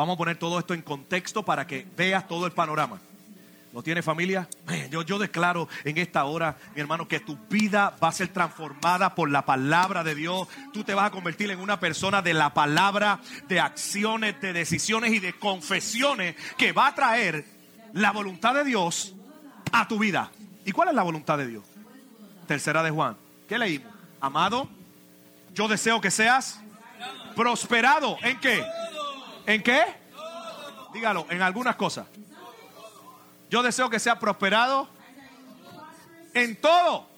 vamos 0.00 0.14
a 0.14 0.16
poner 0.16 0.38
todo 0.38 0.58
esto 0.58 0.72
en 0.72 0.80
contexto 0.80 1.44
para 1.44 1.66
que 1.66 1.86
veas 1.94 2.26
todo 2.26 2.46
el 2.46 2.52
panorama. 2.52 2.98
¿No 3.70 3.82
tiene 3.82 4.00
familia? 4.02 4.48
Yo, 4.90 5.02
yo 5.02 5.18
declaro 5.18 5.68
en 5.84 5.98
esta 5.98 6.24
hora, 6.24 6.56
mi 6.74 6.80
hermano, 6.80 7.06
que 7.06 7.20
tu 7.20 7.36
vida 7.50 7.94
va 8.02 8.08
a 8.08 8.12
ser 8.12 8.28
transformada 8.28 9.14
por 9.14 9.30
la 9.30 9.44
palabra 9.44 10.02
de 10.02 10.14
Dios. 10.14 10.48
Tú 10.72 10.84
te 10.84 10.94
vas 10.94 11.06
a 11.06 11.10
convertir 11.10 11.50
en 11.50 11.60
una 11.60 11.78
persona 11.78 12.22
de 12.22 12.32
la 12.32 12.54
palabra, 12.54 13.20
de 13.46 13.60
acciones, 13.60 14.40
de 14.40 14.54
decisiones 14.54 15.12
y 15.12 15.18
de 15.18 15.34
confesiones 15.34 16.34
que 16.56 16.72
va 16.72 16.86
a 16.86 16.94
traer 16.94 17.44
la 17.92 18.10
voluntad 18.10 18.54
de 18.54 18.64
Dios 18.64 19.14
a 19.70 19.86
tu 19.86 19.98
vida. 19.98 20.30
¿Y 20.64 20.72
cuál 20.72 20.88
es 20.88 20.94
la 20.94 21.02
voluntad 21.02 21.36
de 21.36 21.46
Dios? 21.46 21.64
Tercera 22.48 22.82
de 22.82 22.90
Juan. 22.90 23.18
¿Qué 23.46 23.58
leímos? 23.58 23.92
Amado, 24.18 24.66
yo 25.52 25.68
deseo 25.68 26.00
que 26.00 26.10
seas 26.10 26.58
prosperado. 27.36 28.16
¿En 28.22 28.40
qué? 28.40 28.64
¿En 29.50 29.64
qué? 29.64 29.82
Dígalo, 30.94 31.26
en 31.28 31.42
algunas 31.42 31.74
cosas. 31.74 32.06
Yo 33.50 33.64
deseo 33.64 33.90
que 33.90 33.98
sea 33.98 34.16
prosperado 34.16 34.88
en 36.34 36.60
todo. 36.60 37.08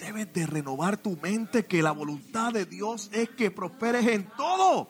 Debes 0.00 0.32
de 0.32 0.44
renovar 0.44 0.96
tu 0.96 1.16
mente 1.16 1.66
que 1.66 1.82
la 1.84 1.92
voluntad 1.92 2.52
de 2.52 2.64
Dios 2.64 3.10
es 3.12 3.28
que 3.30 3.52
prosperes 3.52 4.08
en 4.08 4.28
todo. 4.36 4.88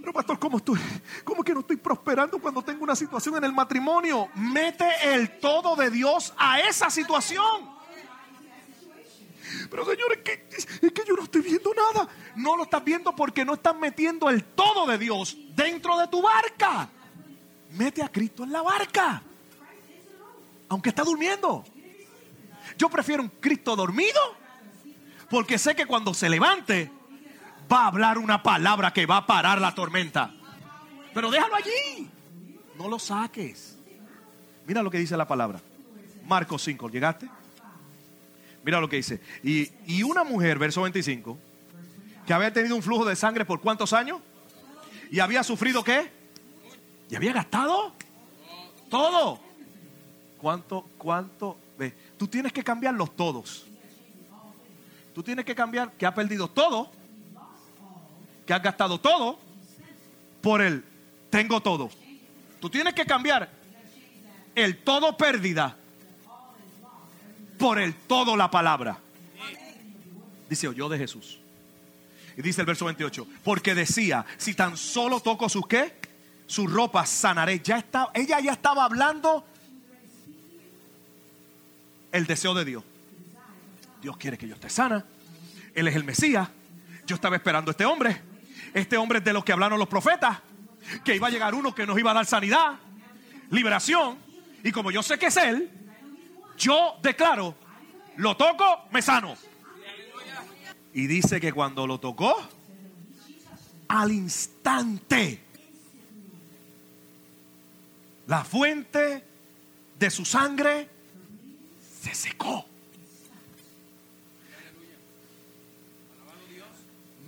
Pero 0.00 0.12
pastor, 0.12 0.38
¿cómo 0.38 0.58
estoy? 0.58 0.78
¿Cómo 1.24 1.42
que 1.42 1.54
no 1.54 1.60
estoy 1.60 1.78
prosperando 1.78 2.38
cuando 2.38 2.60
tengo 2.60 2.84
una 2.84 2.94
situación 2.94 3.36
en 3.36 3.44
el 3.44 3.54
matrimonio? 3.54 4.28
Mete 4.34 4.86
el 5.14 5.38
todo 5.38 5.76
de 5.76 5.88
Dios 5.90 6.34
a 6.36 6.60
esa 6.60 6.90
situación. 6.90 7.77
Pero 9.70 9.84
señores, 9.84 10.18
es 10.24 10.92
que 10.92 11.02
yo 11.06 11.14
no 11.14 11.24
estoy 11.24 11.42
viendo 11.42 11.72
nada. 11.74 12.08
No 12.36 12.56
lo 12.56 12.64
estás 12.64 12.84
viendo 12.84 13.14
porque 13.14 13.44
no 13.44 13.54
estás 13.54 13.76
metiendo 13.76 14.28
el 14.28 14.44
todo 14.44 14.86
de 14.86 14.98
Dios 14.98 15.36
dentro 15.54 15.98
de 15.98 16.08
tu 16.08 16.22
barca 16.22 16.90
mete 17.72 18.02
a 18.02 18.08
Cristo 18.08 18.44
en 18.44 18.52
la 18.52 18.62
barca. 18.62 19.22
Aunque 20.68 20.90
está 20.90 21.02
durmiendo. 21.02 21.64
Yo 22.76 22.88
prefiero 22.88 23.22
un 23.22 23.28
Cristo 23.28 23.76
dormido. 23.76 24.20
Porque 25.30 25.58
sé 25.58 25.74
que 25.74 25.86
cuando 25.86 26.14
se 26.14 26.28
levante 26.28 26.90
va 27.70 27.84
a 27.84 27.86
hablar 27.88 28.18
una 28.18 28.42
palabra 28.42 28.92
que 28.92 29.06
va 29.06 29.18
a 29.18 29.26
parar 29.26 29.60
la 29.60 29.74
tormenta. 29.74 30.34
Pero 31.12 31.30
déjalo 31.30 31.54
allí. 31.54 32.10
No 32.76 32.88
lo 32.88 32.98
saques. 32.98 33.76
Mira 34.66 34.82
lo 34.82 34.90
que 34.90 34.98
dice 34.98 35.16
la 35.16 35.26
palabra. 35.26 35.60
Marcos 36.24 36.62
5, 36.62 36.90
¿llegaste? 36.90 37.28
Mira 38.68 38.82
lo 38.82 38.88
que 38.90 38.96
dice. 38.96 39.18
Y, 39.42 39.70
y 39.86 40.02
una 40.02 40.24
mujer, 40.24 40.58
verso 40.58 40.82
25, 40.82 41.38
que 42.26 42.34
había 42.34 42.52
tenido 42.52 42.76
un 42.76 42.82
flujo 42.82 43.06
de 43.06 43.16
sangre 43.16 43.46
por 43.46 43.62
cuántos 43.62 43.94
años? 43.94 44.20
Y 45.10 45.20
había 45.20 45.42
sufrido 45.42 45.82
qué? 45.82 46.12
¿Y 47.08 47.16
había 47.16 47.32
gastado? 47.32 47.94
Todo. 48.90 49.40
¿Cuánto, 50.36 50.86
cuánto? 50.98 51.56
Ve, 51.78 51.94
tú 52.18 52.28
tienes 52.28 52.52
que 52.52 52.62
cambiarlos 52.62 53.16
todos. 53.16 53.66
Tú 55.14 55.22
tienes 55.22 55.46
que 55.46 55.54
cambiar 55.54 55.92
que 55.92 56.04
ha 56.04 56.14
perdido 56.14 56.46
todo, 56.48 56.90
que 58.44 58.52
ha 58.52 58.58
gastado 58.58 59.00
todo, 59.00 59.38
por 60.42 60.60
el 60.60 60.84
tengo 61.30 61.62
todo. 61.62 61.88
Tú 62.60 62.68
tienes 62.68 62.92
que 62.92 63.06
cambiar 63.06 63.48
el 64.54 64.76
todo 64.84 65.16
pérdida 65.16 65.77
por 67.58 67.78
el 67.78 67.94
todo 67.94 68.36
la 68.36 68.50
palabra. 68.50 68.98
Dice, 70.48 70.68
oyó 70.68 70.88
de 70.88 70.98
Jesús. 70.98 71.38
Y 72.36 72.42
dice 72.42 72.62
el 72.62 72.66
verso 72.66 72.84
28, 72.84 73.26
porque 73.42 73.74
decía, 73.74 74.24
si 74.36 74.54
tan 74.54 74.76
solo 74.76 75.20
toco 75.20 75.48
sus 75.48 75.66
qué? 75.66 75.98
su 76.48 76.66
ropa 76.66 77.06
sanaré. 77.06 77.60
Ya 77.60 77.78
está, 77.78 78.08
ella 78.14 78.40
ya 78.40 78.52
estaba 78.52 78.84
hablando 78.84 79.44
el 82.10 82.26
deseo 82.26 82.54
de 82.54 82.64
Dios. 82.64 82.82
Dios 84.02 84.16
quiere 84.16 84.36
que 84.36 84.48
yo 84.48 84.54
esté 84.54 84.70
sana. 84.70 85.04
Él 85.74 85.86
es 85.86 85.94
el 85.94 86.04
Mesías. 86.04 86.48
Yo 87.06 87.14
estaba 87.14 87.36
esperando 87.36 87.70
a 87.70 87.72
este 87.72 87.84
hombre. 87.84 88.20
Este 88.74 88.96
hombre 88.96 89.18
es 89.18 89.24
de 89.24 89.32
los 89.32 89.44
que 89.44 89.52
hablaron 89.52 89.78
los 89.78 89.88
profetas. 89.88 90.38
Que 91.04 91.14
iba 91.14 91.26
a 91.26 91.30
llegar 91.30 91.54
uno 91.54 91.74
que 91.74 91.86
nos 91.86 91.98
iba 91.98 92.10
a 92.10 92.14
dar 92.14 92.26
sanidad, 92.26 92.76
liberación. 93.50 94.16
Y 94.64 94.72
como 94.72 94.90
yo 94.90 95.02
sé 95.02 95.18
que 95.18 95.26
es 95.26 95.36
Él, 95.36 95.70
yo 96.58 96.98
declaro, 97.02 97.54
lo 98.16 98.36
toco, 98.36 98.84
me 98.90 99.00
sano. 99.00 99.36
Y 100.92 101.06
dice 101.06 101.40
que 101.40 101.52
cuando 101.52 101.86
lo 101.86 102.00
tocó, 102.00 102.36
al 103.88 104.12
instante, 104.12 105.40
la 108.26 108.44
fuente 108.44 109.24
de 109.98 110.10
su 110.10 110.24
sangre 110.24 110.88
se 112.02 112.14
secó. 112.14 112.66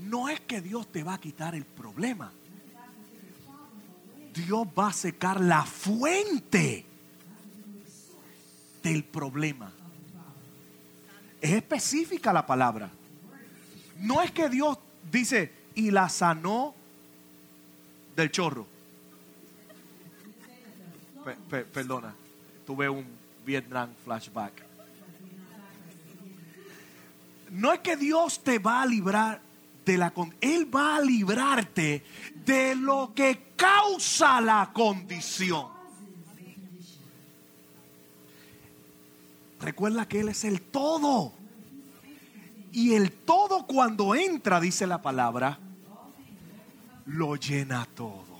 No 0.00 0.28
es 0.28 0.40
que 0.40 0.60
Dios 0.60 0.90
te 0.90 1.04
va 1.04 1.14
a 1.14 1.20
quitar 1.20 1.54
el 1.54 1.64
problema. 1.64 2.32
Dios 4.34 4.66
va 4.76 4.88
a 4.88 4.92
secar 4.92 5.40
la 5.40 5.64
fuente 5.64 6.89
del 8.82 9.04
problema. 9.04 9.72
Es 11.40 11.52
específica 11.52 12.32
la 12.32 12.46
palabra. 12.46 12.90
No 13.98 14.22
es 14.22 14.30
que 14.30 14.48
Dios 14.48 14.78
dice 15.10 15.52
y 15.74 15.90
la 15.90 16.08
sanó 16.08 16.74
del 18.16 18.30
chorro. 18.30 18.66
perdona, 21.72 22.14
tuve 22.66 22.88
un 22.88 23.06
Vietnam 23.44 23.90
flashback. 24.04 24.64
No 27.50 27.72
es 27.72 27.80
que 27.80 27.96
Dios 27.96 28.42
te 28.42 28.58
va 28.58 28.82
a 28.82 28.86
librar 28.86 29.40
de 29.84 29.98
la 29.98 30.12
Él 30.40 30.74
va 30.74 30.96
a 30.96 31.00
librarte 31.00 32.04
de 32.34 32.74
lo 32.76 33.12
que 33.14 33.54
causa 33.56 34.40
la 34.40 34.70
condición. 34.72 35.79
Recuerda 39.60 40.08
que 40.08 40.20
Él 40.20 40.28
es 40.28 40.44
el 40.44 40.60
todo. 40.60 41.32
Y 42.72 42.94
el 42.94 43.12
todo 43.12 43.66
cuando 43.66 44.14
entra, 44.14 44.60
dice 44.60 44.86
la 44.86 45.02
palabra, 45.02 45.58
lo 47.06 47.36
llena 47.36 47.86
todo. 47.94 48.30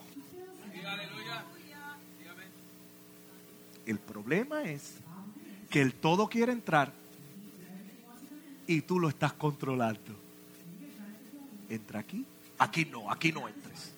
El 3.87 3.99
problema 3.99 4.63
es 4.63 4.99
que 5.69 5.83
el 5.83 5.95
todo 5.95 6.29
quiere 6.29 6.53
entrar 6.53 6.93
y 8.67 8.83
tú 8.83 9.01
lo 9.01 9.09
estás 9.09 9.33
controlando. 9.33 10.15
Entra 11.69 12.01
aquí. 12.01 12.25
Aquí 12.59 12.85
no, 12.85 13.11
aquí 13.11 13.33
no 13.33 13.49
entres. 13.49 13.93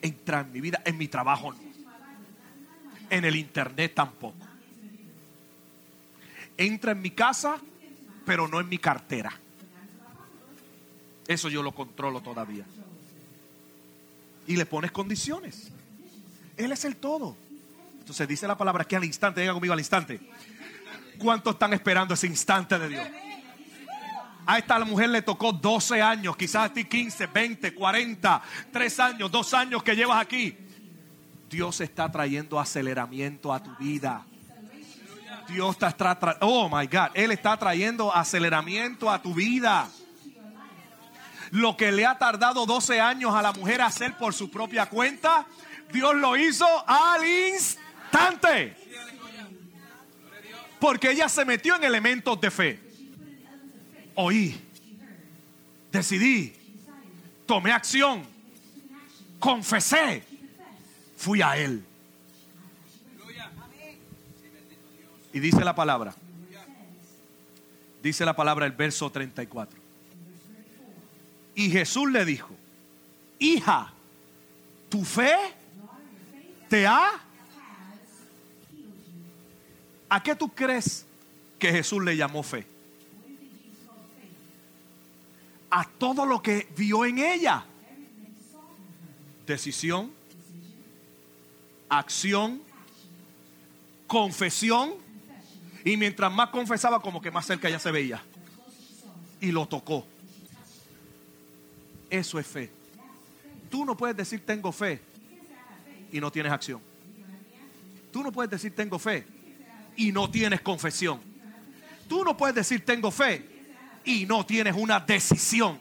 Entra 0.00 0.40
en 0.40 0.52
mi 0.52 0.60
vida, 0.60 0.80
en 0.84 0.96
mi 0.96 1.08
trabajo 1.08 1.52
no. 1.52 1.58
En 3.10 3.24
el 3.24 3.36
internet 3.36 3.94
tampoco. 3.94 4.51
Entra 6.56 6.92
en 6.92 7.02
mi 7.02 7.10
casa, 7.10 7.56
pero 8.24 8.48
no 8.48 8.60
en 8.60 8.68
mi 8.68 8.78
cartera. 8.78 9.32
Eso 11.26 11.48
yo 11.48 11.62
lo 11.62 11.72
controlo 11.72 12.20
todavía. 12.20 12.64
Y 14.46 14.56
le 14.56 14.66
pones 14.66 14.90
condiciones. 14.92 15.70
Él 16.56 16.72
es 16.72 16.84
el 16.84 16.96
todo. 16.96 17.36
Entonces 18.00 18.26
dice 18.26 18.46
la 18.46 18.58
palabra 18.58 18.84
que 18.84 18.96
al 18.96 19.04
instante, 19.04 19.40
diga 19.40 19.52
conmigo 19.52 19.72
al 19.72 19.80
instante. 19.80 20.20
¿Cuántos 21.18 21.54
están 21.54 21.72
esperando 21.72 22.14
ese 22.14 22.26
instante 22.26 22.78
de 22.78 22.88
Dios? 22.88 23.06
A 24.44 24.58
esta 24.58 24.78
mujer 24.80 25.10
le 25.10 25.22
tocó 25.22 25.52
12 25.52 26.02
años, 26.02 26.36
quizás 26.36 26.70
a 26.70 26.72
ti 26.72 26.84
15, 26.84 27.28
20, 27.28 27.74
40, 27.74 28.42
3 28.72 29.00
años, 29.00 29.30
2 29.30 29.54
años 29.54 29.82
que 29.84 29.94
llevas 29.94 30.20
aquí. 30.20 30.56
Dios 31.48 31.80
está 31.80 32.10
trayendo 32.10 32.58
aceleramiento 32.58 33.52
a 33.52 33.62
tu 33.62 33.74
vida. 33.76 34.26
Dios 35.48 35.76
está 35.80 35.92
trayendo, 35.92 36.46
oh 36.46 36.68
my 36.68 36.86
God, 36.86 37.10
Él 37.14 37.30
está 37.32 37.56
trayendo 37.56 38.14
aceleramiento 38.14 39.10
a 39.10 39.20
tu 39.20 39.34
vida. 39.34 39.88
Lo 41.50 41.76
que 41.76 41.92
le 41.92 42.06
ha 42.06 42.18
tardado 42.18 42.64
12 42.64 43.00
años 43.00 43.34
a 43.34 43.42
la 43.42 43.52
mujer 43.52 43.82
hacer 43.82 44.16
por 44.16 44.32
su 44.32 44.50
propia 44.50 44.86
cuenta, 44.86 45.46
Dios 45.92 46.14
lo 46.14 46.36
hizo 46.36 46.66
al 46.86 47.26
instante. 47.26 48.76
Porque 50.80 51.10
ella 51.10 51.28
se 51.28 51.44
metió 51.44 51.76
en 51.76 51.84
elementos 51.84 52.40
de 52.40 52.50
fe. 52.50 52.80
Oí, 54.14 54.60
decidí, 55.90 56.54
tomé 57.46 57.70
acción, 57.72 58.26
confesé, 59.38 60.24
fui 61.16 61.42
a 61.42 61.56
Él. 61.56 61.84
Y 65.32 65.40
dice 65.40 65.64
la 65.64 65.74
palabra, 65.74 66.14
dice 68.02 68.24
la 68.24 68.36
palabra 68.36 68.66
el 68.66 68.72
verso 68.72 69.10
34. 69.10 69.78
Y 71.54 71.70
Jesús 71.70 72.10
le 72.10 72.24
dijo, 72.24 72.50
hija, 73.38 73.92
tu 74.88 75.04
fe 75.04 75.34
te 76.68 76.86
ha... 76.86 77.20
¿A 80.08 80.22
qué 80.22 80.36
tú 80.36 80.50
crees 80.50 81.06
que 81.58 81.70
Jesús 81.70 82.02
le 82.04 82.14
llamó 82.14 82.42
fe? 82.42 82.66
A 85.70 85.88
todo 85.88 86.26
lo 86.26 86.42
que 86.42 86.68
vio 86.76 87.06
en 87.06 87.18
ella. 87.18 87.64
Decisión, 89.46 90.12
acción, 91.88 92.60
confesión. 94.06 95.01
Y 95.84 95.96
mientras 95.96 96.32
más 96.32 96.50
confesaba, 96.50 97.00
como 97.00 97.20
que 97.20 97.30
más 97.30 97.46
cerca 97.46 97.68
ya 97.68 97.78
se 97.78 97.90
veía. 97.90 98.22
Y 99.40 99.50
lo 99.50 99.66
tocó. 99.66 100.06
Eso 102.08 102.38
es 102.38 102.46
fe. 102.46 102.70
Tú 103.70 103.84
no 103.84 103.96
puedes 103.96 104.16
decir 104.16 104.44
tengo 104.44 104.70
fe 104.70 105.00
y 106.12 106.20
no 106.20 106.30
tienes 106.30 106.52
acción. 106.52 106.80
Tú 108.12 108.22
no 108.22 108.30
puedes 108.30 108.50
decir 108.50 108.74
tengo 108.74 108.98
fe 108.98 109.26
y 109.96 110.12
no 110.12 110.30
tienes 110.30 110.60
confesión. 110.60 111.20
Tú 112.08 112.22
no 112.22 112.36
puedes 112.36 112.54
decir 112.54 112.84
tengo 112.84 113.10
fe 113.10 113.48
y 114.04 114.26
no 114.26 114.44
tienes 114.44 114.74
una 114.76 115.00
decisión. 115.00 115.80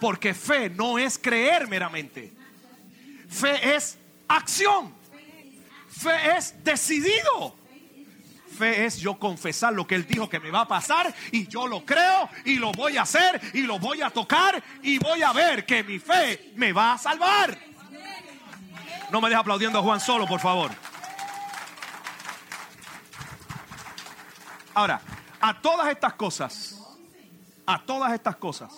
Porque 0.00 0.34
fe 0.34 0.68
no 0.68 0.98
es 0.98 1.16
creer 1.16 1.68
meramente. 1.68 2.32
Fe 3.28 3.76
es 3.76 3.96
acción. 4.26 4.92
Fe 5.88 6.36
es 6.36 6.54
decidido 6.64 7.59
fe 8.50 8.84
es 8.84 8.98
yo 8.98 9.18
confesar 9.18 9.72
lo 9.72 9.86
que 9.86 9.94
Él 9.94 10.06
dijo 10.06 10.28
que 10.28 10.40
me 10.40 10.50
va 10.50 10.62
a 10.62 10.68
pasar 10.68 11.14
y 11.32 11.46
yo 11.46 11.66
lo 11.66 11.84
creo 11.84 12.28
y 12.44 12.56
lo 12.56 12.72
voy 12.72 12.96
a 12.96 13.02
hacer 13.02 13.40
y 13.54 13.62
lo 13.62 13.78
voy 13.78 14.02
a 14.02 14.10
tocar 14.10 14.62
y 14.82 14.98
voy 14.98 15.22
a 15.22 15.32
ver 15.32 15.64
que 15.64 15.82
mi 15.82 15.98
fe 15.98 16.52
me 16.56 16.72
va 16.72 16.94
a 16.94 16.98
salvar. 16.98 17.56
No 19.10 19.20
me 19.20 19.28
deje 19.28 19.40
aplaudiendo 19.40 19.78
a 19.78 19.82
Juan 19.82 20.00
solo, 20.00 20.26
por 20.26 20.40
favor. 20.40 20.70
Ahora, 24.74 25.00
a 25.40 25.60
todas 25.60 25.88
estas 25.88 26.14
cosas, 26.14 26.80
a 27.66 27.82
todas 27.82 28.12
estas 28.12 28.36
cosas, 28.36 28.72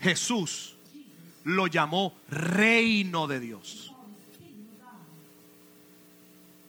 Jesús 0.00 0.76
lo 1.44 1.66
llamó 1.66 2.14
reino 2.28 3.26
de 3.26 3.40
Dios. 3.40 3.94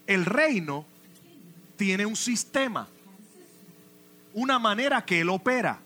El 0.08 0.26
reino 0.26 0.86
tiene 1.78 2.06
un 2.06 2.16
sistema, 2.16 2.88
una 4.34 4.60
manera 4.60 5.04
que 5.04 5.22
Él 5.22 5.30
opera. 5.30 5.80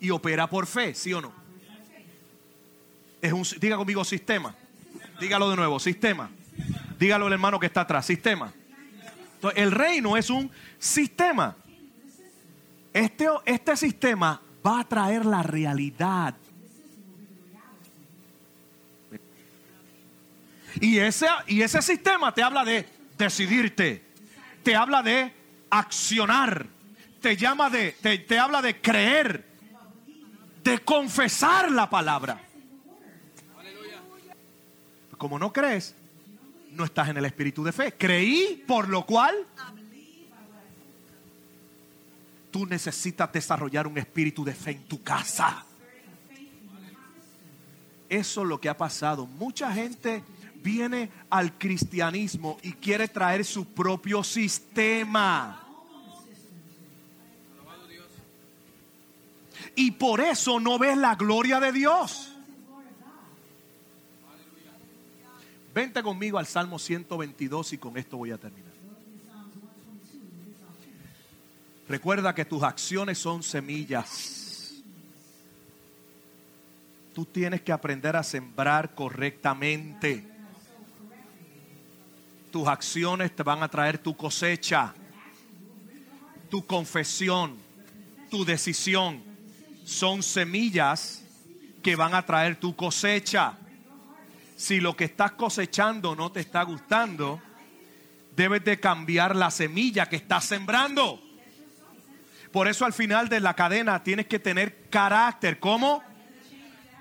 Y 0.00 0.10
opera 0.10 0.48
por 0.48 0.66
fe, 0.66 0.94
¿sí 0.94 1.12
o 1.12 1.20
no? 1.20 1.32
Es 3.22 3.32
un, 3.32 3.42
diga 3.58 3.76
conmigo 3.76 4.04
sistema. 4.04 4.54
Dígalo 5.18 5.48
de 5.48 5.56
nuevo, 5.56 5.80
sistema. 5.80 6.30
Dígalo 6.98 7.26
el 7.26 7.32
hermano 7.32 7.58
que 7.58 7.66
está 7.66 7.82
atrás, 7.82 8.04
sistema. 8.04 8.52
Entonces, 9.36 9.62
el 9.62 9.70
reino 9.70 10.16
es 10.16 10.28
un 10.28 10.50
sistema. 10.78 11.56
Este, 12.92 13.26
este 13.46 13.76
sistema 13.76 14.40
va 14.64 14.80
a 14.80 14.84
traer 14.84 15.24
la 15.24 15.42
realidad. 15.42 16.34
Y 20.80 20.98
ese, 20.98 21.26
y 21.46 21.62
ese 21.62 21.80
sistema 21.82 22.32
te 22.34 22.42
habla 22.42 22.64
de 22.64 22.86
decidirte, 23.16 24.02
te 24.64 24.74
habla 24.74 25.02
de 25.02 25.32
accionar, 25.70 26.66
te 27.20 27.36
llama 27.36 27.70
de, 27.70 27.92
te, 27.92 28.38
habla 28.38 28.62
de 28.62 28.80
creer, 28.80 29.44
de 30.64 30.78
confesar 30.80 31.70
la 31.70 31.88
palabra. 31.88 32.40
Como 35.18 35.38
no 35.38 35.52
crees, 35.52 35.94
no 36.70 36.84
estás 36.84 37.08
en 37.08 37.18
el 37.18 37.24
espíritu 37.26 37.62
de 37.62 37.72
fe. 37.72 37.94
Creí, 37.96 38.64
por 38.66 38.88
lo 38.88 39.06
cual 39.06 39.34
tú 42.50 42.66
necesitas 42.66 43.30
desarrollar 43.32 43.86
un 43.86 43.98
espíritu 43.98 44.44
de 44.44 44.54
fe 44.54 44.72
en 44.72 44.84
tu 44.84 45.02
casa. 45.02 45.64
Eso 48.08 48.42
es 48.42 48.48
lo 48.48 48.60
que 48.60 48.68
ha 48.68 48.76
pasado. 48.76 49.26
Mucha 49.26 49.72
gente 49.72 50.22
viene 50.64 51.10
al 51.28 51.58
cristianismo 51.58 52.56
y 52.62 52.72
quiere 52.72 53.06
traer 53.06 53.44
su 53.44 53.66
propio 53.66 54.24
sistema. 54.24 55.60
Y 59.76 59.90
por 59.90 60.20
eso 60.20 60.58
no 60.58 60.78
ves 60.78 60.96
la 60.96 61.16
gloria 61.16 61.60
de 61.60 61.70
Dios. 61.70 62.30
Vente 65.74 66.02
conmigo 66.02 66.38
al 66.38 66.46
Salmo 66.46 66.78
122 66.78 67.74
y 67.74 67.78
con 67.78 67.98
esto 67.98 68.16
voy 68.16 68.30
a 68.30 68.38
terminar. 68.38 68.72
Recuerda 71.88 72.34
que 72.34 72.46
tus 72.46 72.62
acciones 72.62 73.18
son 73.18 73.42
semillas. 73.42 74.82
Tú 77.12 77.26
tienes 77.26 77.60
que 77.60 77.72
aprender 77.72 78.16
a 78.16 78.22
sembrar 78.22 78.94
correctamente 78.94 80.33
tus 82.54 82.68
acciones 82.68 83.34
te 83.34 83.42
van 83.42 83.64
a 83.64 83.68
traer 83.68 83.98
tu 83.98 84.16
cosecha, 84.16 84.94
tu 86.48 86.64
confesión, 86.64 87.58
tu 88.30 88.44
decisión. 88.44 89.24
Son 89.84 90.22
semillas 90.22 91.24
que 91.82 91.96
van 91.96 92.14
a 92.14 92.24
traer 92.24 92.54
tu 92.54 92.76
cosecha. 92.76 93.58
Si 94.56 94.78
lo 94.78 94.94
que 94.94 95.06
estás 95.06 95.32
cosechando 95.32 96.14
no 96.14 96.30
te 96.30 96.38
está 96.38 96.62
gustando, 96.62 97.42
debes 98.36 98.62
de 98.62 98.78
cambiar 98.78 99.34
la 99.34 99.50
semilla 99.50 100.08
que 100.08 100.14
estás 100.14 100.44
sembrando. 100.44 101.20
Por 102.52 102.68
eso 102.68 102.84
al 102.84 102.92
final 102.92 103.28
de 103.28 103.40
la 103.40 103.54
cadena 103.54 104.00
tienes 104.04 104.26
que 104.26 104.38
tener 104.38 104.88
carácter. 104.90 105.58
¿Cómo? 105.58 106.04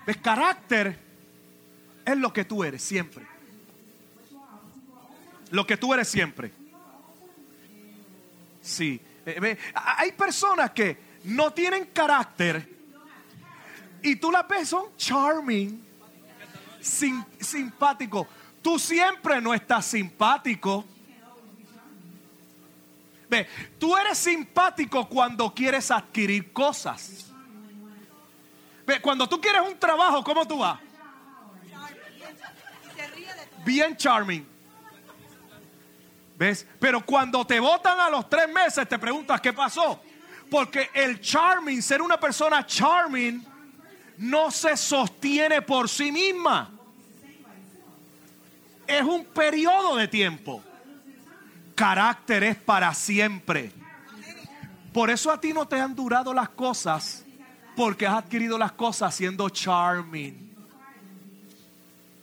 ¿Ves? 0.08 0.18
Carácter 0.18 0.98
es 2.04 2.18
lo 2.18 2.34
que 2.34 2.44
tú 2.44 2.64
eres 2.64 2.82
siempre. 2.82 3.33
Lo 5.52 5.66
que 5.66 5.78
tú 5.78 5.94
eres 5.94 6.08
siempre. 6.08 6.52
Sí. 8.62 9.00
Eh, 9.26 9.58
hay 9.74 10.12
personas 10.14 10.72
que 10.72 10.98
no 11.24 11.52
tienen 11.52 11.86
carácter 11.88 12.74
y 14.04 14.18
tú 14.18 14.30
las 14.32 14.46
ves, 14.48 14.68
son 14.68 14.96
charming, 14.98 15.82
simpático. 16.82 18.28
Tú 18.62 18.78
siempre 18.78 19.40
no 19.40 19.54
estás 19.54 19.86
simpático. 19.86 20.86
Ve, 23.30 23.48
tú 23.80 23.96
eres 23.96 24.18
simpático 24.18 25.08
cuando 25.08 25.54
quieres 25.54 25.90
adquirir 25.90 26.52
cosas. 26.52 27.32
Ve, 28.86 29.02
cuando 29.02 29.28
tú 29.28 29.40
quieres 29.40 29.62
un 29.66 29.80
trabajo, 29.80 30.22
¿cómo 30.22 30.46
tú 30.46 30.60
vas? 30.60 30.80
Bien 33.64 33.96
charming. 33.96 34.53
Pero 36.80 37.06
cuando 37.06 37.46
te 37.46 37.60
votan 37.60 38.00
a 38.00 38.10
los 38.10 38.30
tres 38.30 38.52
meses, 38.52 38.88
te 38.88 39.00
preguntas 39.00 39.40
qué 39.40 39.54
pasó. 39.54 40.02
Porque 40.50 40.90
el 40.94 41.22
charming, 41.22 41.82
ser 41.82 42.02
una 42.02 42.20
persona 42.20 42.66
charming, 42.66 43.46
no 44.18 44.52
se 44.52 44.76
sostiene 44.78 45.62
por 45.62 45.90
sí 45.90 46.12
misma. 46.12 46.72
Es 48.86 49.02
un 49.02 49.26
periodo 49.26 49.96
de 49.96 50.08
tiempo. 50.08 50.64
Carácter 51.76 52.44
es 52.44 52.56
para 52.58 52.94
siempre. 52.94 53.72
Por 54.92 55.10
eso 55.10 55.32
a 55.32 55.42
ti 55.42 55.54
no 55.54 55.68
te 55.68 55.80
han 55.80 55.96
durado 55.96 56.34
las 56.34 56.50
cosas, 56.50 57.26
porque 57.76 58.06
has 58.06 58.16
adquirido 58.16 58.58
las 58.58 58.74
cosas 58.74 59.16
siendo 59.16 59.50
charming. 59.50 60.54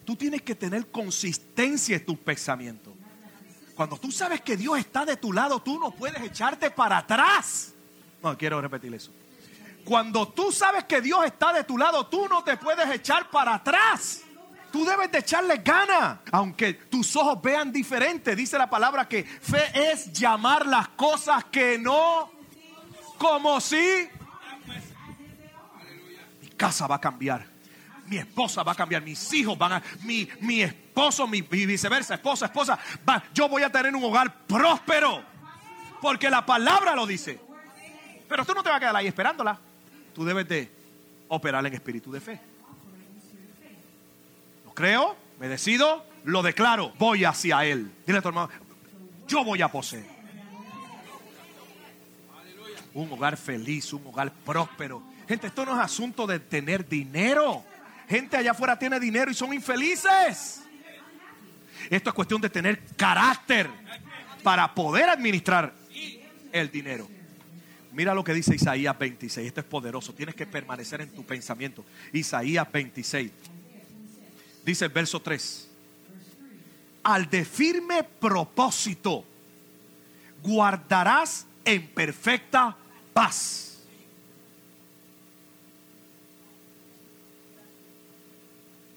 Tú 0.04 0.14
tienes 0.14 0.42
que 0.42 0.54
tener 0.54 0.88
consistencia 0.90 1.96
en 1.96 2.04
tus 2.04 2.18
pensamientos. 2.18 2.94
Cuando 3.80 3.96
tú 3.96 4.12
sabes 4.12 4.42
que 4.42 4.58
Dios 4.58 4.76
está 4.76 5.06
de 5.06 5.16
tu 5.16 5.32
lado, 5.32 5.62
tú 5.62 5.80
no 5.80 5.90
puedes 5.90 6.20
echarte 6.20 6.70
para 6.70 6.98
atrás. 6.98 7.72
No, 8.22 8.36
quiero 8.36 8.60
repetir 8.60 8.92
eso. 8.92 9.10
Cuando 9.86 10.28
tú 10.28 10.52
sabes 10.52 10.84
que 10.84 11.00
Dios 11.00 11.24
está 11.24 11.50
de 11.54 11.64
tu 11.64 11.78
lado, 11.78 12.06
tú 12.06 12.28
no 12.28 12.44
te 12.44 12.58
puedes 12.58 12.86
echar 12.90 13.30
para 13.30 13.54
atrás. 13.54 14.20
Tú 14.70 14.84
debes 14.84 15.10
de 15.10 15.20
echarle 15.20 15.62
gana, 15.64 16.20
aunque 16.30 16.74
tus 16.74 17.16
ojos 17.16 17.40
vean 17.40 17.72
diferente. 17.72 18.36
Dice 18.36 18.58
la 18.58 18.68
palabra 18.68 19.08
que 19.08 19.24
fe 19.24 19.70
es 19.74 20.12
llamar 20.12 20.66
las 20.66 20.88
cosas 20.88 21.44
que 21.44 21.78
no 21.78 22.30
como 23.16 23.62
si 23.62 24.10
mi 26.42 26.48
casa 26.50 26.86
va 26.86 26.96
a 26.96 27.00
cambiar, 27.00 27.46
mi 28.08 28.18
esposa 28.18 28.62
va 28.62 28.72
a 28.72 28.74
cambiar, 28.74 29.00
mis 29.00 29.32
hijos 29.32 29.56
van 29.56 29.72
a, 29.72 29.82
mi, 30.02 30.28
mi 30.40 30.60
esposo, 31.00 31.26
mi, 31.26 31.40
viceversa, 31.40 32.14
esposa, 32.14 32.46
esposa, 32.46 32.78
va, 33.08 33.22
yo 33.32 33.48
voy 33.48 33.62
a 33.62 33.70
tener 33.70 33.94
un 33.94 34.04
hogar 34.04 34.44
próspero, 34.46 35.22
porque 36.00 36.28
la 36.28 36.44
palabra 36.44 36.94
lo 36.94 37.06
dice. 37.06 37.40
Pero 38.28 38.44
tú 38.44 38.52
no 38.52 38.62
te 38.62 38.68
vas 38.68 38.76
a 38.76 38.80
quedar 38.80 38.96
ahí 38.96 39.06
esperándola. 39.06 39.58
Tú 40.14 40.24
debes 40.24 40.46
de 40.46 40.70
operar 41.28 41.64
en 41.66 41.72
espíritu 41.72 42.12
de 42.12 42.20
fe. 42.20 42.40
Lo 44.66 44.74
creo, 44.74 45.16
me 45.38 45.48
decido, 45.48 46.04
lo 46.24 46.42
declaro, 46.42 46.92
voy 46.98 47.24
hacia 47.24 47.64
Él. 47.64 47.90
Dile 48.06 48.18
a 48.18 48.22
tu 48.22 48.28
hermano, 48.28 48.50
yo 49.26 49.42
voy 49.42 49.62
a 49.62 49.68
poseer. 49.68 50.20
Un 52.92 53.10
hogar 53.10 53.36
feliz, 53.38 53.92
un 53.94 54.06
hogar 54.06 54.30
próspero. 54.44 55.02
Gente, 55.26 55.46
esto 55.46 55.64
no 55.64 55.72
es 55.72 55.78
asunto 55.78 56.26
de 56.26 56.40
tener 56.40 56.86
dinero. 56.86 57.64
Gente 58.08 58.36
allá 58.36 58.50
afuera 58.50 58.78
tiene 58.78 59.00
dinero 59.00 59.30
y 59.30 59.34
son 59.34 59.54
infelices. 59.54 60.60
Esto 61.90 62.10
es 62.10 62.14
cuestión 62.14 62.40
de 62.40 62.48
tener 62.48 62.80
carácter 62.96 63.68
para 64.44 64.72
poder 64.72 65.08
administrar 65.08 65.74
el 66.52 66.70
dinero. 66.70 67.08
Mira 67.92 68.14
lo 68.14 68.22
que 68.22 68.32
dice 68.32 68.54
Isaías 68.54 68.96
26. 68.96 69.48
Esto 69.48 69.60
es 69.60 69.66
poderoso. 69.66 70.14
Tienes 70.14 70.36
que 70.36 70.46
permanecer 70.46 71.00
en 71.00 71.10
tu 71.10 71.24
pensamiento. 71.24 71.84
Isaías 72.12 72.70
26. 72.70 73.32
Dice 74.64 74.84
el 74.84 74.92
verso 74.92 75.20
3. 75.20 75.68
Al 77.02 77.28
de 77.28 77.44
firme 77.44 78.04
propósito 78.04 79.24
guardarás 80.44 81.44
en 81.64 81.88
perfecta 81.88 82.76
paz. 83.12 83.80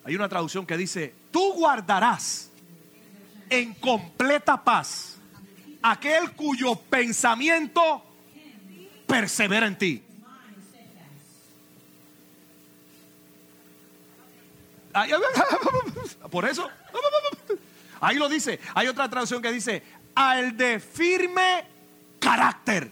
Hay 0.03 0.15
una 0.15 0.29
traducción 0.29 0.65
que 0.65 0.77
dice, 0.77 1.15
tú 1.31 1.53
guardarás 1.53 2.51
en 3.53 3.75
completa 3.75 4.63
paz 4.63 5.19
aquel 5.83 6.31
cuyo 6.31 6.75
pensamiento 6.75 8.03
persevera 9.05 9.67
en 9.67 9.77
ti. 9.77 10.03
Por 16.31 16.45
eso, 16.47 16.69
ahí 18.01 18.17
lo 18.17 18.27
dice. 18.29 18.59
Hay 18.73 18.87
otra 18.87 19.09
traducción 19.09 19.41
que 19.41 19.51
dice, 19.51 19.83
al 20.15 20.57
de 20.57 20.79
firme 20.79 21.65
carácter. 22.19 22.89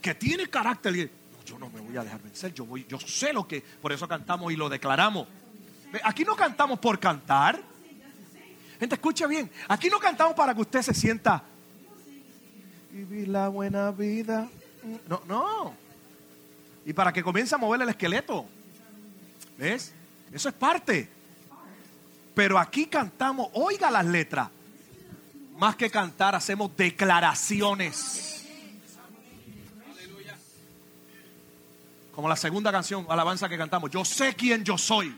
Que 0.00 0.14
tiene 0.14 0.48
carácter. 0.48 1.10
Yo 1.44 1.58
no 1.58 1.68
me 1.68 1.80
voy 1.80 1.96
a 1.96 2.04
dejar 2.04 2.22
vencer. 2.22 2.54
Yo 2.54 2.64
voy, 2.64 2.86
yo 2.88 2.98
sé 3.00 3.32
lo 3.32 3.46
que, 3.46 3.60
por 3.60 3.92
eso 3.92 4.06
cantamos 4.06 4.52
y 4.52 4.56
lo 4.56 4.68
declaramos. 4.68 5.26
Aquí 6.04 6.24
no 6.24 6.36
cantamos 6.36 6.78
por 6.78 6.98
cantar. 6.98 7.60
Gente, 8.78 8.94
escucha 8.94 9.26
bien. 9.26 9.50
Aquí 9.68 9.88
no 9.88 9.98
cantamos 9.98 10.34
para 10.34 10.54
que 10.54 10.60
usted 10.60 10.82
se 10.82 10.94
sienta 10.94 11.42
vivir 12.90 13.28
la 13.28 13.48
buena 13.48 13.90
vida. 13.90 14.48
No, 15.08 15.22
no. 15.26 15.74
Y 16.84 16.92
para 16.92 17.12
que 17.12 17.22
comience 17.22 17.54
a 17.54 17.58
mover 17.58 17.82
el 17.82 17.88
esqueleto. 17.88 18.46
¿Ves? 19.58 19.92
Eso 20.32 20.48
es 20.48 20.54
parte. 20.54 21.08
Pero 22.34 22.58
aquí 22.58 22.86
cantamos, 22.86 23.48
oiga 23.52 23.90
las 23.90 24.06
letras. 24.06 24.48
Más 25.56 25.76
que 25.76 25.90
cantar, 25.90 26.34
hacemos 26.34 26.74
declaraciones. 26.76 28.46
Como 32.14 32.28
la 32.28 32.36
segunda 32.36 32.72
canción, 32.72 33.06
alabanza 33.08 33.48
que 33.48 33.58
cantamos. 33.58 33.90
Yo 33.90 34.04
sé 34.04 34.34
quién 34.34 34.64
yo 34.64 34.78
soy. 34.78 35.14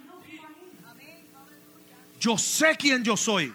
Yo 2.23 2.39
sé 2.39 2.77
quién 2.79 3.03
yo 3.03 3.17
soy. 3.17 3.53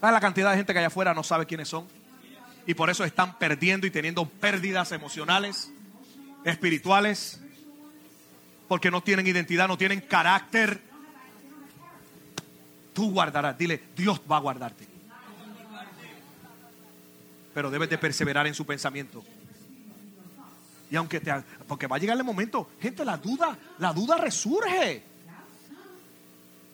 La 0.00 0.20
cantidad 0.20 0.52
de 0.52 0.58
gente 0.58 0.72
que 0.72 0.78
allá 0.78 0.86
afuera 0.86 1.12
no 1.12 1.24
sabe 1.24 1.44
quiénes 1.44 1.66
son. 1.66 1.88
Y 2.68 2.74
por 2.74 2.88
eso 2.88 3.02
están 3.02 3.36
perdiendo 3.36 3.84
y 3.84 3.90
teniendo 3.90 4.24
pérdidas 4.28 4.92
emocionales, 4.92 5.72
espirituales. 6.44 7.40
Porque 8.68 8.92
no 8.92 9.02
tienen 9.02 9.26
identidad, 9.26 9.66
no 9.66 9.76
tienen 9.76 10.00
carácter. 10.00 10.80
Tú 12.94 13.10
guardarás. 13.10 13.58
Dile, 13.58 13.82
Dios 13.96 14.20
va 14.30 14.36
a 14.36 14.40
guardarte. 14.40 14.86
Pero 17.54 17.72
debes 17.72 17.90
de 17.90 17.98
perseverar 17.98 18.46
en 18.46 18.54
su 18.54 18.64
pensamiento. 18.64 19.24
Y 20.92 20.94
aunque 20.94 21.18
te... 21.18 21.32
Porque 21.66 21.88
va 21.88 21.96
a 21.96 21.98
llegar 21.98 22.16
el 22.16 22.22
momento, 22.22 22.70
gente, 22.80 23.04
la 23.04 23.16
duda, 23.16 23.58
la 23.78 23.92
duda 23.92 24.16
resurge. 24.16 25.15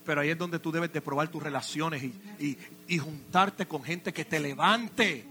Pero 0.05 0.21
ahí 0.21 0.31
es 0.31 0.39
donde 0.39 0.59
tú 0.59 0.73
debes 0.73 0.93
de 0.93 1.01
probar 1.01 1.29
tus 1.29 1.43
relaciones 1.43 2.03
y, 2.39 2.99
juntarte 2.99 3.67
con 3.67 3.83
gente 3.83 4.13
que 4.13 4.25
te 4.25 4.41
levante. 4.41 5.27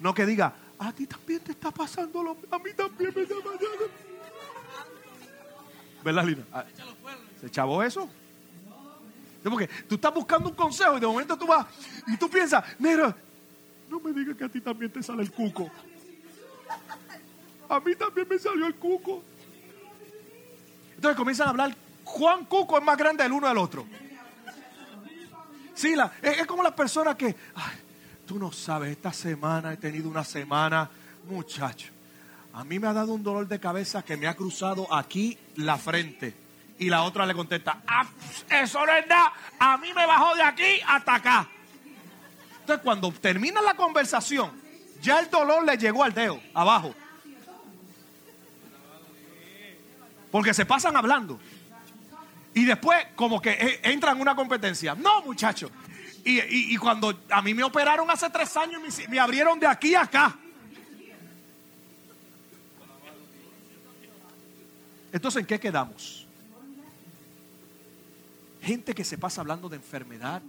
No 0.00 0.14
que 0.14 0.26
diga, 0.26 0.54
a 0.78 0.92
ti 0.92 1.06
también 1.06 1.40
te 1.40 1.52
está 1.52 1.70
pasando 1.70 2.22
lo 2.22 2.36
a 2.50 2.58
mí 2.58 2.70
también 2.76 3.12
me 3.14 3.22
está 3.22 3.34
pasando. 3.36 3.90
¿Verdad, 6.04 6.24
Lina? 6.24 6.44
Ah, 6.52 6.64
¿Se 7.40 7.50
chavó 7.50 7.82
eso? 7.82 8.08
Porque 9.42 9.68
tú 9.88 9.94
estás 9.94 10.12
buscando 10.12 10.48
un 10.48 10.54
consejo 10.54 10.96
y 10.96 11.00
de 11.00 11.06
momento 11.06 11.36
tú 11.36 11.46
vas 11.46 11.66
y 12.06 12.16
tú 12.16 12.28
piensas, 12.28 12.64
negro, 12.80 13.14
no 13.88 14.00
me 14.00 14.12
digas 14.12 14.36
que 14.36 14.44
a 14.44 14.48
ti 14.48 14.60
también 14.60 14.90
te 14.90 15.02
sale 15.02 15.22
el 15.22 15.30
cuco. 15.30 15.70
A 17.68 17.80
mí 17.80 17.94
también 17.94 18.26
me 18.28 18.38
salió 18.38 18.66
el 18.66 18.74
cuco. 18.74 19.22
Entonces 20.96 21.16
comienzan 21.16 21.46
a 21.46 21.50
hablar 21.50 21.76
Juan 22.06 22.44
Cuco 22.44 22.78
es 22.78 22.84
más 22.84 22.96
grande 22.96 23.24
el 23.24 23.32
uno 23.32 23.48
del 23.48 23.58
otro. 23.58 23.84
Sí, 25.74 25.94
la, 25.94 26.12
es, 26.22 26.46
como 26.46 26.62
las 26.62 26.72
personas 26.72 27.16
que, 27.16 27.34
tú 28.24 28.38
no 28.38 28.52
sabes, 28.52 28.92
esta 28.92 29.12
semana 29.12 29.72
he 29.72 29.76
tenido 29.76 30.08
una 30.08 30.24
semana, 30.24 30.88
muchacho. 31.28 31.88
A 32.54 32.64
mí 32.64 32.78
me 32.78 32.86
ha 32.86 32.92
dado 32.92 33.12
un 33.12 33.22
dolor 33.22 33.46
de 33.46 33.60
cabeza 33.60 34.02
que 34.02 34.16
me 34.16 34.28
ha 34.28 34.34
cruzado 34.34 34.92
aquí 34.94 35.36
la 35.56 35.76
frente. 35.76 36.32
Y 36.78 36.88
la 36.88 37.02
otra 37.02 37.26
le 37.26 37.34
contesta, 37.34 37.82
"Ah, 37.86 38.06
eso 38.48 38.86
no 38.86 38.92
es 38.92 39.06
nada, 39.06 39.32
a 39.58 39.76
mí 39.78 39.92
me 39.92 40.06
bajó 40.06 40.34
de 40.36 40.42
aquí 40.42 40.80
hasta 40.86 41.16
acá. 41.16 41.48
Entonces 42.60 42.82
cuando 42.84 43.10
termina 43.12 43.60
la 43.60 43.74
conversación, 43.74 44.52
ya 45.02 45.18
el 45.20 45.28
dolor 45.28 45.64
le 45.64 45.76
llegó 45.76 46.04
al 46.04 46.14
dedo, 46.14 46.40
abajo. 46.54 46.94
Porque 50.30 50.54
se 50.54 50.64
pasan 50.64 50.96
hablando. 50.96 51.38
Y 52.56 52.64
después 52.64 53.08
como 53.14 53.40
que 53.40 53.50
eh, 53.50 53.80
entran 53.82 54.16
en 54.16 54.22
una 54.22 54.34
competencia. 54.34 54.94
No, 54.94 55.20
muchachos. 55.20 55.70
Y, 56.24 56.74
cuando 56.78 57.20
a 57.30 57.40
mí 57.42 57.52
me 57.52 57.62
operaron 57.62 58.10
hace 58.10 58.28
tres 58.30 58.56
años, 58.56 58.80
me, 58.82 59.08
me 59.08 59.20
abrieron 59.20 59.60
de 59.60 59.66
aquí 59.66 59.94
a 59.94 60.02
acá. 60.02 60.36
Entonces, 65.12 65.40
¿en 65.40 65.46
qué 65.46 65.60
quedamos? 65.60 66.26
Gente 68.62 68.94
que 68.94 69.04
se 69.04 69.18
pasa 69.18 69.42
hablando 69.42 69.68
de 69.68 69.76
enfermedad. 69.76 70.40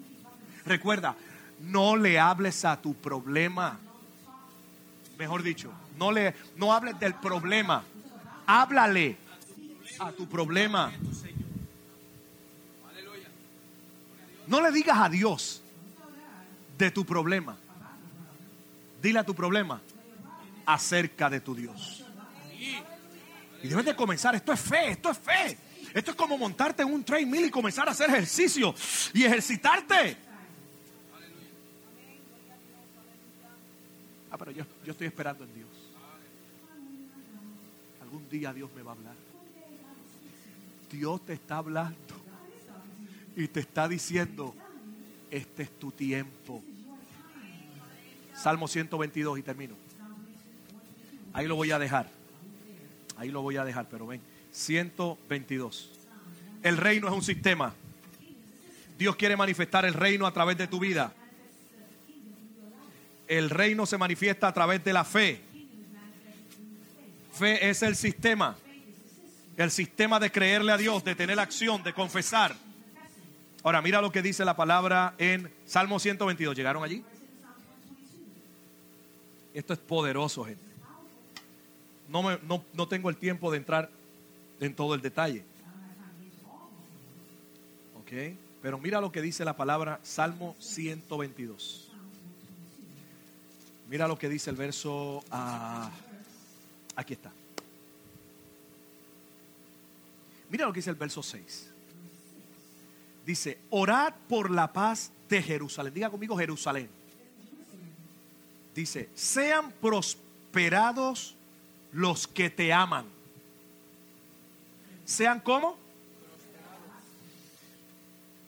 Recuerda, 0.65 1.13
no 1.59 1.97
le 1.97 2.19
hables 2.19 2.63
a 2.63 2.81
tu 2.81 2.93
problema. 2.95 3.77
Mejor 5.19 5.43
dicho, 5.43 5.73
no 5.97 6.13
le 6.13 6.33
no 6.55 6.73
hables 6.73 6.97
del 6.99 7.15
problema. 7.15 7.83
Háblale 8.47 9.17
a 9.99 10.11
tu 10.13 10.27
problema. 10.27 10.93
No 14.47 14.61
le 14.61 14.71
digas 14.71 14.97
a 14.97 15.09
Dios 15.09 15.61
de 16.77 16.91
tu 16.91 17.05
problema. 17.05 17.57
Dile 19.01 19.19
a 19.19 19.23
tu 19.23 19.35
problema 19.35 19.81
acerca 20.65 21.29
de 21.29 21.39
tu 21.41 21.53
Dios. 21.53 22.05
Y 23.63 23.67
debes 23.67 23.85
de 23.85 23.95
comenzar. 23.95 24.35
Esto 24.35 24.53
es 24.53 24.59
fe, 24.59 24.91
esto 24.91 25.11
es 25.11 25.17
fe. 25.17 25.57
Esto 25.93 26.11
es 26.11 26.17
como 26.17 26.37
montarte 26.37 26.83
en 26.83 26.93
un 26.93 27.03
treadmill 27.03 27.45
y 27.45 27.49
comenzar 27.49 27.87
a 27.87 27.91
hacer 27.91 28.09
ejercicio 28.09 28.73
y 29.13 29.23
ejercitarte. 29.23 30.17
Ah, 34.29 34.37
pero 34.37 34.51
yo, 34.51 34.65
yo 34.85 34.91
estoy 34.91 35.07
esperando 35.07 35.43
en 35.43 35.53
Dios. 35.53 35.69
Algún 38.01 38.29
día 38.29 38.53
Dios 38.53 38.69
me 38.75 38.83
va 38.83 38.91
a 38.91 38.95
hablar. 38.95 39.15
Dios 40.91 41.25
te 41.25 41.33
está 41.33 41.57
hablando 41.57 42.16
y 43.37 43.47
te 43.47 43.59
está 43.59 43.87
diciendo, 43.87 44.55
este 45.29 45.61
es 45.61 45.79
tu 45.79 45.91
tiempo. 45.91 46.63
Salmo 48.35 48.67
122 48.67 49.37
y 49.37 49.43
termino. 49.43 49.75
Ahí 51.33 51.45
lo 51.45 51.55
voy 51.55 51.69
a 51.69 51.77
dejar. 51.77 52.09
Ahí 53.15 53.29
lo 53.29 53.43
voy 53.43 53.57
a 53.57 53.63
dejar, 53.63 53.87
pero 53.89 54.07
ven. 54.07 54.21
122. 54.51 55.91
El 56.63 56.77
reino 56.77 57.07
es 57.07 57.13
un 57.13 57.21
sistema. 57.21 57.75
Dios 58.97 59.15
quiere 59.15 59.37
manifestar 59.37 59.85
el 59.85 59.93
reino 59.93 60.25
a 60.25 60.33
través 60.33 60.57
de 60.57 60.65
tu 60.65 60.79
vida. 60.79 61.13
El 63.27 63.51
reino 63.51 63.85
se 63.85 63.99
manifiesta 63.99 64.47
a 64.47 64.53
través 64.53 64.83
de 64.83 64.93
la 64.93 65.03
fe. 65.03 65.41
Fe 67.33 67.69
es 67.69 67.83
el 67.83 67.95
sistema. 67.95 68.57
El 69.57 69.69
sistema 69.69 70.19
de 70.19 70.31
creerle 70.31 70.71
a 70.71 70.77
Dios, 70.77 71.03
de 71.03 71.13
tener 71.13 71.39
acción, 71.39 71.83
de 71.83 71.93
confesar. 71.93 72.55
Ahora 73.63 73.81
mira 73.81 74.01
lo 74.01 74.11
que 74.11 74.21
dice 74.21 74.45
la 74.45 74.55
palabra 74.55 75.13
en 75.17 75.51
Salmo 75.65 75.99
122. 75.99 76.55
¿Llegaron 76.55 76.83
allí? 76.83 77.03
Esto 79.53 79.73
es 79.73 79.79
poderoso, 79.79 80.45
gente. 80.45 80.63
No, 82.09 82.23
me- 82.23 82.39
no, 82.43 82.63
no 82.73 82.87
tengo 82.87 83.09
el 83.09 83.17
tiempo 83.17 83.51
de 83.51 83.57
entrar 83.57 83.89
en 84.59 84.73
todo 84.75 84.93
el 84.95 85.01
detalle. 85.01 85.43
¿Ok? 87.99 88.11
Pero 88.61 88.77
mira 88.77 89.01
lo 89.01 89.11
que 89.11 89.21
dice 89.21 89.43
la 89.43 89.57
palabra 89.57 89.99
Salmo 90.03 90.55
122. 90.59 91.91
Mira 93.89 94.07
lo 94.07 94.17
que 94.17 94.29
dice 94.29 94.49
el 94.49 94.55
verso... 94.55 95.23
ah, 95.31 95.89
aquí 96.95 97.13
está. 97.13 97.31
Mira 100.49 100.65
lo 100.65 100.73
que 100.73 100.79
dice 100.79 100.89
el 100.89 100.95
verso 100.95 101.21
6. 101.23 101.71
Dice, 103.27 103.59
orad 103.71 104.13
por 104.29 104.49
la 104.49 104.71
paz 104.71 105.11
de 105.27 105.43
Jerusalén. 105.43 105.93
Diga 105.93 106.09
conmigo 106.09 106.37
Jerusalén. 106.37 106.89
Dice, 108.73 109.09
sean 109.15 109.73
prosperados 109.81 111.35
los 111.91 112.25
que 112.25 112.49
te 112.49 112.71
aman. 112.71 113.05
¿Sean 115.03 115.41
cómo? 115.41 115.77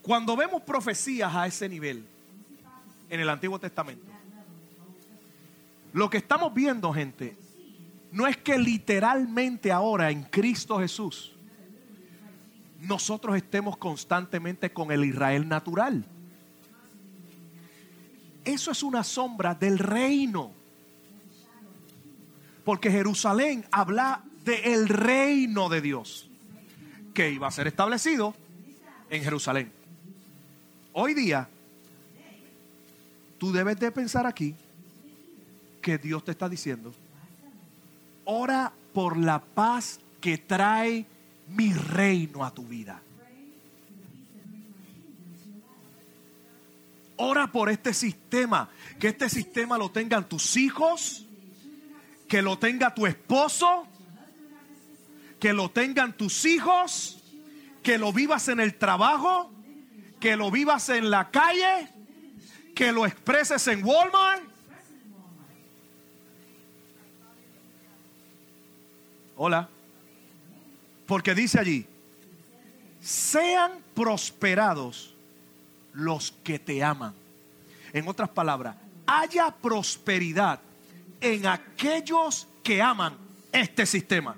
Cuando 0.01 0.37
vemos 0.37 0.61
profecías 0.61 1.35
a 1.35 1.45
ese 1.45 1.67
nivel 1.67 2.05
en 3.09 3.19
el 3.19 3.27
Antiguo 3.27 3.59
Testamento, 3.59 4.05
lo 5.91 6.09
que 6.09 6.19
estamos 6.19 6.53
viendo, 6.53 6.93
gente, 6.93 7.35
no 8.13 8.25
es 8.27 8.37
que 8.37 8.57
literalmente 8.57 9.73
ahora 9.73 10.09
en 10.09 10.23
Cristo 10.23 10.79
Jesús 10.79 11.33
nosotros 12.81 13.35
estemos 13.35 13.77
constantemente 13.77 14.71
con 14.71 14.91
el 14.91 15.03
Israel 15.05 15.47
natural. 15.47 16.05
Eso 18.45 18.71
es 18.71 18.83
una 18.83 19.03
sombra 19.03 19.53
del 19.53 19.79
reino. 19.79 20.51
Porque 22.63 22.91
Jerusalén 22.91 23.65
habla 23.71 24.23
del 24.43 24.87
reino 24.87 25.69
de 25.69 25.81
Dios 25.81 26.29
que 27.13 27.31
iba 27.31 27.47
a 27.47 27.51
ser 27.51 27.67
establecido 27.67 28.33
en 29.09 29.23
Jerusalén. 29.23 29.71
Hoy 30.93 31.13
día, 31.13 31.49
tú 33.37 33.51
debes 33.51 33.79
de 33.79 33.91
pensar 33.91 34.25
aquí 34.25 34.55
que 35.81 35.97
Dios 35.97 36.23
te 36.23 36.31
está 36.31 36.47
diciendo, 36.47 36.93
ora 38.25 38.71
por 38.93 39.17
la 39.17 39.39
paz 39.39 39.99
que 40.21 40.37
trae 40.37 41.05
mi 41.49 41.73
reino 41.73 42.45
a 42.45 42.53
tu 42.53 42.65
vida. 42.65 43.01
Ora 47.17 47.51
por 47.51 47.69
este 47.69 47.93
sistema, 47.93 48.69
que 48.97 49.09
este 49.09 49.29
sistema 49.29 49.77
lo 49.77 49.91
tengan 49.91 50.29
tus 50.29 50.55
hijos, 50.55 51.25
que 52.29 52.41
lo 52.41 52.57
tenga 52.57 52.95
tu 52.95 53.05
esposo, 53.05 53.87
que 55.39 55.51
lo 55.51 55.69
tengan 55.71 56.15
tus 56.15 56.45
hijos, 56.45 57.21
que 57.83 57.97
lo 57.97 58.13
vivas 58.13 58.47
en 58.47 58.59
el 58.59 58.75
trabajo, 58.75 59.51
que 60.19 60.35
lo 60.35 60.49
vivas 60.51 60.87
en 60.89 61.09
la 61.09 61.29
calle, 61.29 61.89
que 62.73 62.91
lo 62.91 63.05
expreses 63.05 63.67
en 63.67 63.83
Walmart. 63.83 64.43
Hola. 69.35 69.69
Porque 71.09 71.33
dice 71.33 71.59
allí, 71.59 71.87
sean 73.01 73.71
prosperados 73.95 75.15
los 75.91 76.31
que 76.43 76.59
te 76.59 76.83
aman. 76.83 77.15
En 77.91 78.07
otras 78.07 78.29
palabras, 78.29 78.75
haya 79.07 79.49
prosperidad 79.49 80.59
en 81.19 81.47
aquellos 81.47 82.47
que 82.61 82.79
aman 82.79 83.17
este 83.51 83.87
sistema. 83.87 84.35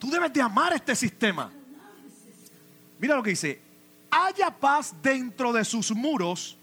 Tú 0.00 0.10
debes 0.10 0.32
de 0.32 0.42
amar 0.42 0.72
este 0.72 0.96
sistema. 0.96 1.48
Mira 2.98 3.14
lo 3.14 3.22
que 3.22 3.30
dice, 3.30 3.60
haya 4.10 4.50
paz 4.50 4.92
dentro 5.00 5.52
de 5.52 5.64
sus 5.64 5.92
muros 5.92 6.58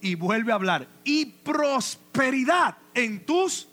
y 0.00 0.14
vuelve 0.14 0.52
a 0.52 0.54
hablar, 0.54 0.86
y 1.02 1.24
prosperidad 1.24 2.76
en 2.94 3.26
tus, 3.26 3.66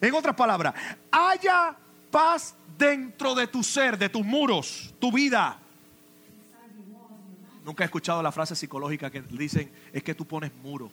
en 0.00 0.14
otras 0.14 0.34
palabras, 0.34 0.74
haya 1.10 1.76
paz 2.10 2.54
dentro 2.76 3.34
de 3.34 3.46
tu 3.46 3.62
ser, 3.62 3.98
de 3.98 4.08
tus 4.08 4.24
muros, 4.24 4.94
tu 4.98 5.12
vida. 5.12 5.58
Nunca 7.64 7.84
he 7.84 7.86
escuchado 7.86 8.22
la 8.22 8.32
frase 8.32 8.56
psicológica 8.56 9.10
que 9.10 9.20
dicen 9.22 9.70
es 9.92 10.02
que 10.02 10.14
tú 10.14 10.24
pones 10.24 10.50
muro. 10.62 10.90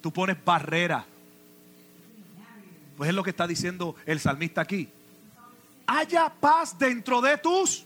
Tú 0.00 0.12
pones 0.12 0.36
barrera. 0.44 1.04
Pues 2.96 3.08
es 3.08 3.14
lo 3.14 3.24
que 3.24 3.30
está 3.30 3.46
diciendo 3.46 3.96
el 4.06 4.20
salmista 4.20 4.60
aquí. 4.60 4.88
Haya 5.86 6.32
paz 6.32 6.78
dentro 6.78 7.20
de 7.20 7.38
tus 7.38 7.84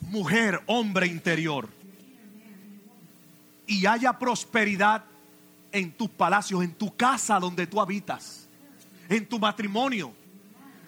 mujer, 0.00 0.60
hombre 0.66 1.06
interior. 1.06 1.68
Y 3.66 3.86
haya 3.86 4.18
prosperidad 4.18 5.04
en 5.76 5.92
tus 5.92 6.08
palacios, 6.08 6.64
en 6.64 6.72
tu 6.72 6.96
casa 6.96 7.38
donde 7.38 7.66
tú 7.66 7.80
habitas, 7.80 8.48
en 9.10 9.26
tu 9.26 9.38
matrimonio, 9.38 10.14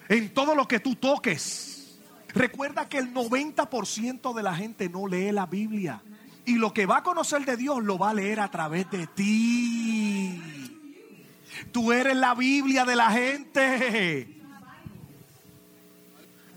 en 0.07 0.33
todo 0.33 0.55
lo 0.55 0.67
que 0.67 0.79
tú 0.79 0.95
toques. 0.95 1.99
Recuerda 2.29 2.89
que 2.89 2.97
el 2.97 3.13
90% 3.13 4.33
de 4.33 4.43
la 4.43 4.55
gente 4.55 4.89
no 4.89 5.05
lee 5.05 5.31
la 5.31 5.45
Biblia. 5.45 6.01
Y 6.43 6.55
lo 6.55 6.73
que 6.73 6.87
va 6.87 6.97
a 6.97 7.03
conocer 7.03 7.45
de 7.45 7.55
Dios 7.55 7.83
lo 7.83 7.99
va 7.99 8.09
a 8.09 8.13
leer 8.15 8.39
a 8.39 8.49
través 8.49 8.89
de 8.89 9.05
ti. 9.05 10.41
Tú 11.71 11.91
eres 11.91 12.15
la 12.15 12.33
Biblia 12.33 12.83
de 12.83 12.95
la 12.95 13.11
gente. 13.11 14.27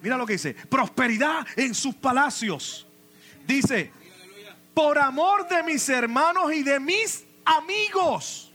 Mira 0.01 0.17
lo 0.17 0.25
que 0.25 0.35
dice. 0.35 0.55
Prosperidad 0.55 1.47
en 1.57 1.75
sus 1.75 1.95
palacios. 1.97 2.87
Dice, 3.47 3.93
por 4.73 4.99
amor 4.99 5.47
de 5.49 5.63
mis 5.63 5.87
hermanos 5.91 6.51
y 6.55 6.63
de 6.63 6.81
mis 6.81 7.27
amigos, 7.45 8.51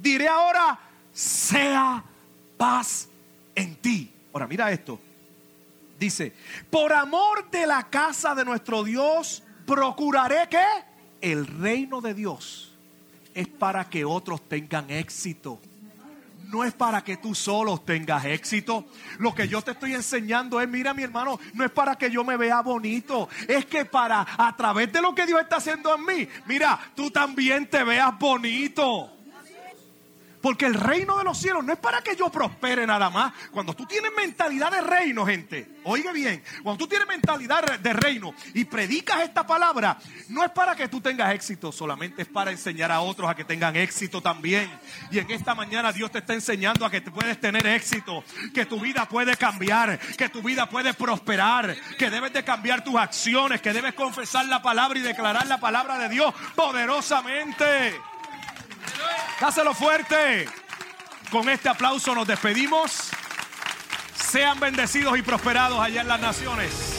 diré 0.00 0.28
ahora, 0.28 0.78
sea 1.12 2.02
paz 2.56 3.08
en 3.54 3.76
ti. 3.76 4.10
Ahora, 4.32 4.46
mira 4.46 4.70
esto. 4.70 4.98
Dice, 5.98 6.32
por 6.70 6.92
amor 6.92 7.50
de 7.50 7.66
la 7.66 7.88
casa 7.88 8.34
de 8.34 8.44
nuestro 8.44 8.82
Dios, 8.82 9.42
procuraré 9.66 10.48
que 10.48 10.64
el 11.20 11.46
reino 11.46 12.00
de 12.00 12.14
Dios 12.14 12.72
es 13.34 13.46
para 13.46 13.88
que 13.88 14.04
otros 14.04 14.48
tengan 14.48 14.90
éxito 14.90 15.60
no 16.52 16.64
es 16.64 16.74
para 16.74 17.02
que 17.02 17.16
tú 17.16 17.34
solo 17.34 17.78
tengas 17.78 18.26
éxito. 18.26 18.86
Lo 19.18 19.34
que 19.34 19.48
yo 19.48 19.62
te 19.62 19.70
estoy 19.70 19.94
enseñando 19.94 20.60
es, 20.60 20.68
mira 20.68 20.92
mi 20.92 21.02
hermano, 21.02 21.40
no 21.54 21.64
es 21.64 21.70
para 21.70 21.96
que 21.96 22.10
yo 22.10 22.24
me 22.24 22.36
vea 22.36 22.60
bonito, 22.60 23.28
es 23.48 23.64
que 23.64 23.86
para 23.86 24.26
a 24.36 24.54
través 24.54 24.92
de 24.92 25.00
lo 25.00 25.14
que 25.14 25.24
Dios 25.24 25.40
está 25.40 25.56
haciendo 25.56 25.94
en 25.94 26.04
mí, 26.04 26.28
mira, 26.46 26.78
tú 26.94 27.10
también 27.10 27.68
te 27.68 27.82
veas 27.82 28.18
bonito. 28.18 29.21
Porque 30.42 30.66
el 30.66 30.74
reino 30.74 31.16
de 31.16 31.24
los 31.24 31.38
cielos 31.38 31.64
no 31.64 31.72
es 31.72 31.78
para 31.78 32.02
que 32.02 32.16
yo 32.16 32.28
prospere 32.28 32.86
nada 32.86 33.08
más. 33.10 33.32
Cuando 33.52 33.74
tú 33.74 33.86
tienes 33.86 34.10
mentalidad 34.16 34.72
de 34.72 34.80
reino, 34.80 35.24
gente, 35.24 35.76
oiga 35.84 36.12
bien, 36.12 36.42
cuando 36.62 36.84
tú 36.84 36.88
tienes 36.88 37.06
mentalidad 37.06 37.78
de 37.78 37.92
reino 37.92 38.34
y 38.52 38.64
predicas 38.64 39.22
esta 39.22 39.46
palabra, 39.46 39.96
no 40.28 40.44
es 40.44 40.50
para 40.50 40.74
que 40.74 40.88
tú 40.88 41.00
tengas 41.00 41.32
éxito, 41.32 41.70
solamente 41.70 42.22
es 42.22 42.28
para 42.28 42.50
enseñar 42.50 42.90
a 42.90 43.00
otros 43.00 43.30
a 43.30 43.36
que 43.36 43.44
tengan 43.44 43.76
éxito 43.76 44.20
también. 44.20 44.68
Y 45.12 45.20
en 45.20 45.30
esta 45.30 45.54
mañana 45.54 45.92
Dios 45.92 46.10
te 46.10 46.18
está 46.18 46.34
enseñando 46.34 46.84
a 46.84 46.90
que 46.90 47.00
puedes 47.00 47.40
tener 47.40 47.64
éxito, 47.66 48.24
que 48.52 48.66
tu 48.66 48.80
vida 48.80 49.06
puede 49.08 49.36
cambiar, 49.36 49.98
que 49.98 50.28
tu 50.28 50.42
vida 50.42 50.68
puede 50.68 50.92
prosperar, 50.94 51.76
que 51.96 52.10
debes 52.10 52.32
de 52.32 52.42
cambiar 52.42 52.82
tus 52.82 52.96
acciones, 52.96 53.60
que 53.60 53.72
debes 53.72 53.94
confesar 53.94 54.46
la 54.46 54.60
palabra 54.60 54.98
y 54.98 55.02
declarar 55.02 55.46
la 55.46 55.58
palabra 55.58 55.98
de 55.98 56.08
Dios 56.08 56.34
poderosamente. 56.56 58.11
Dáselo 59.40 59.74
fuerte. 59.74 60.46
Con 61.30 61.48
este 61.48 61.68
aplauso 61.68 62.14
nos 62.14 62.26
despedimos. 62.26 63.10
Sean 64.14 64.60
bendecidos 64.60 65.18
y 65.18 65.22
prosperados 65.22 65.80
allá 65.80 66.02
en 66.02 66.08
las 66.08 66.20
naciones. 66.20 66.91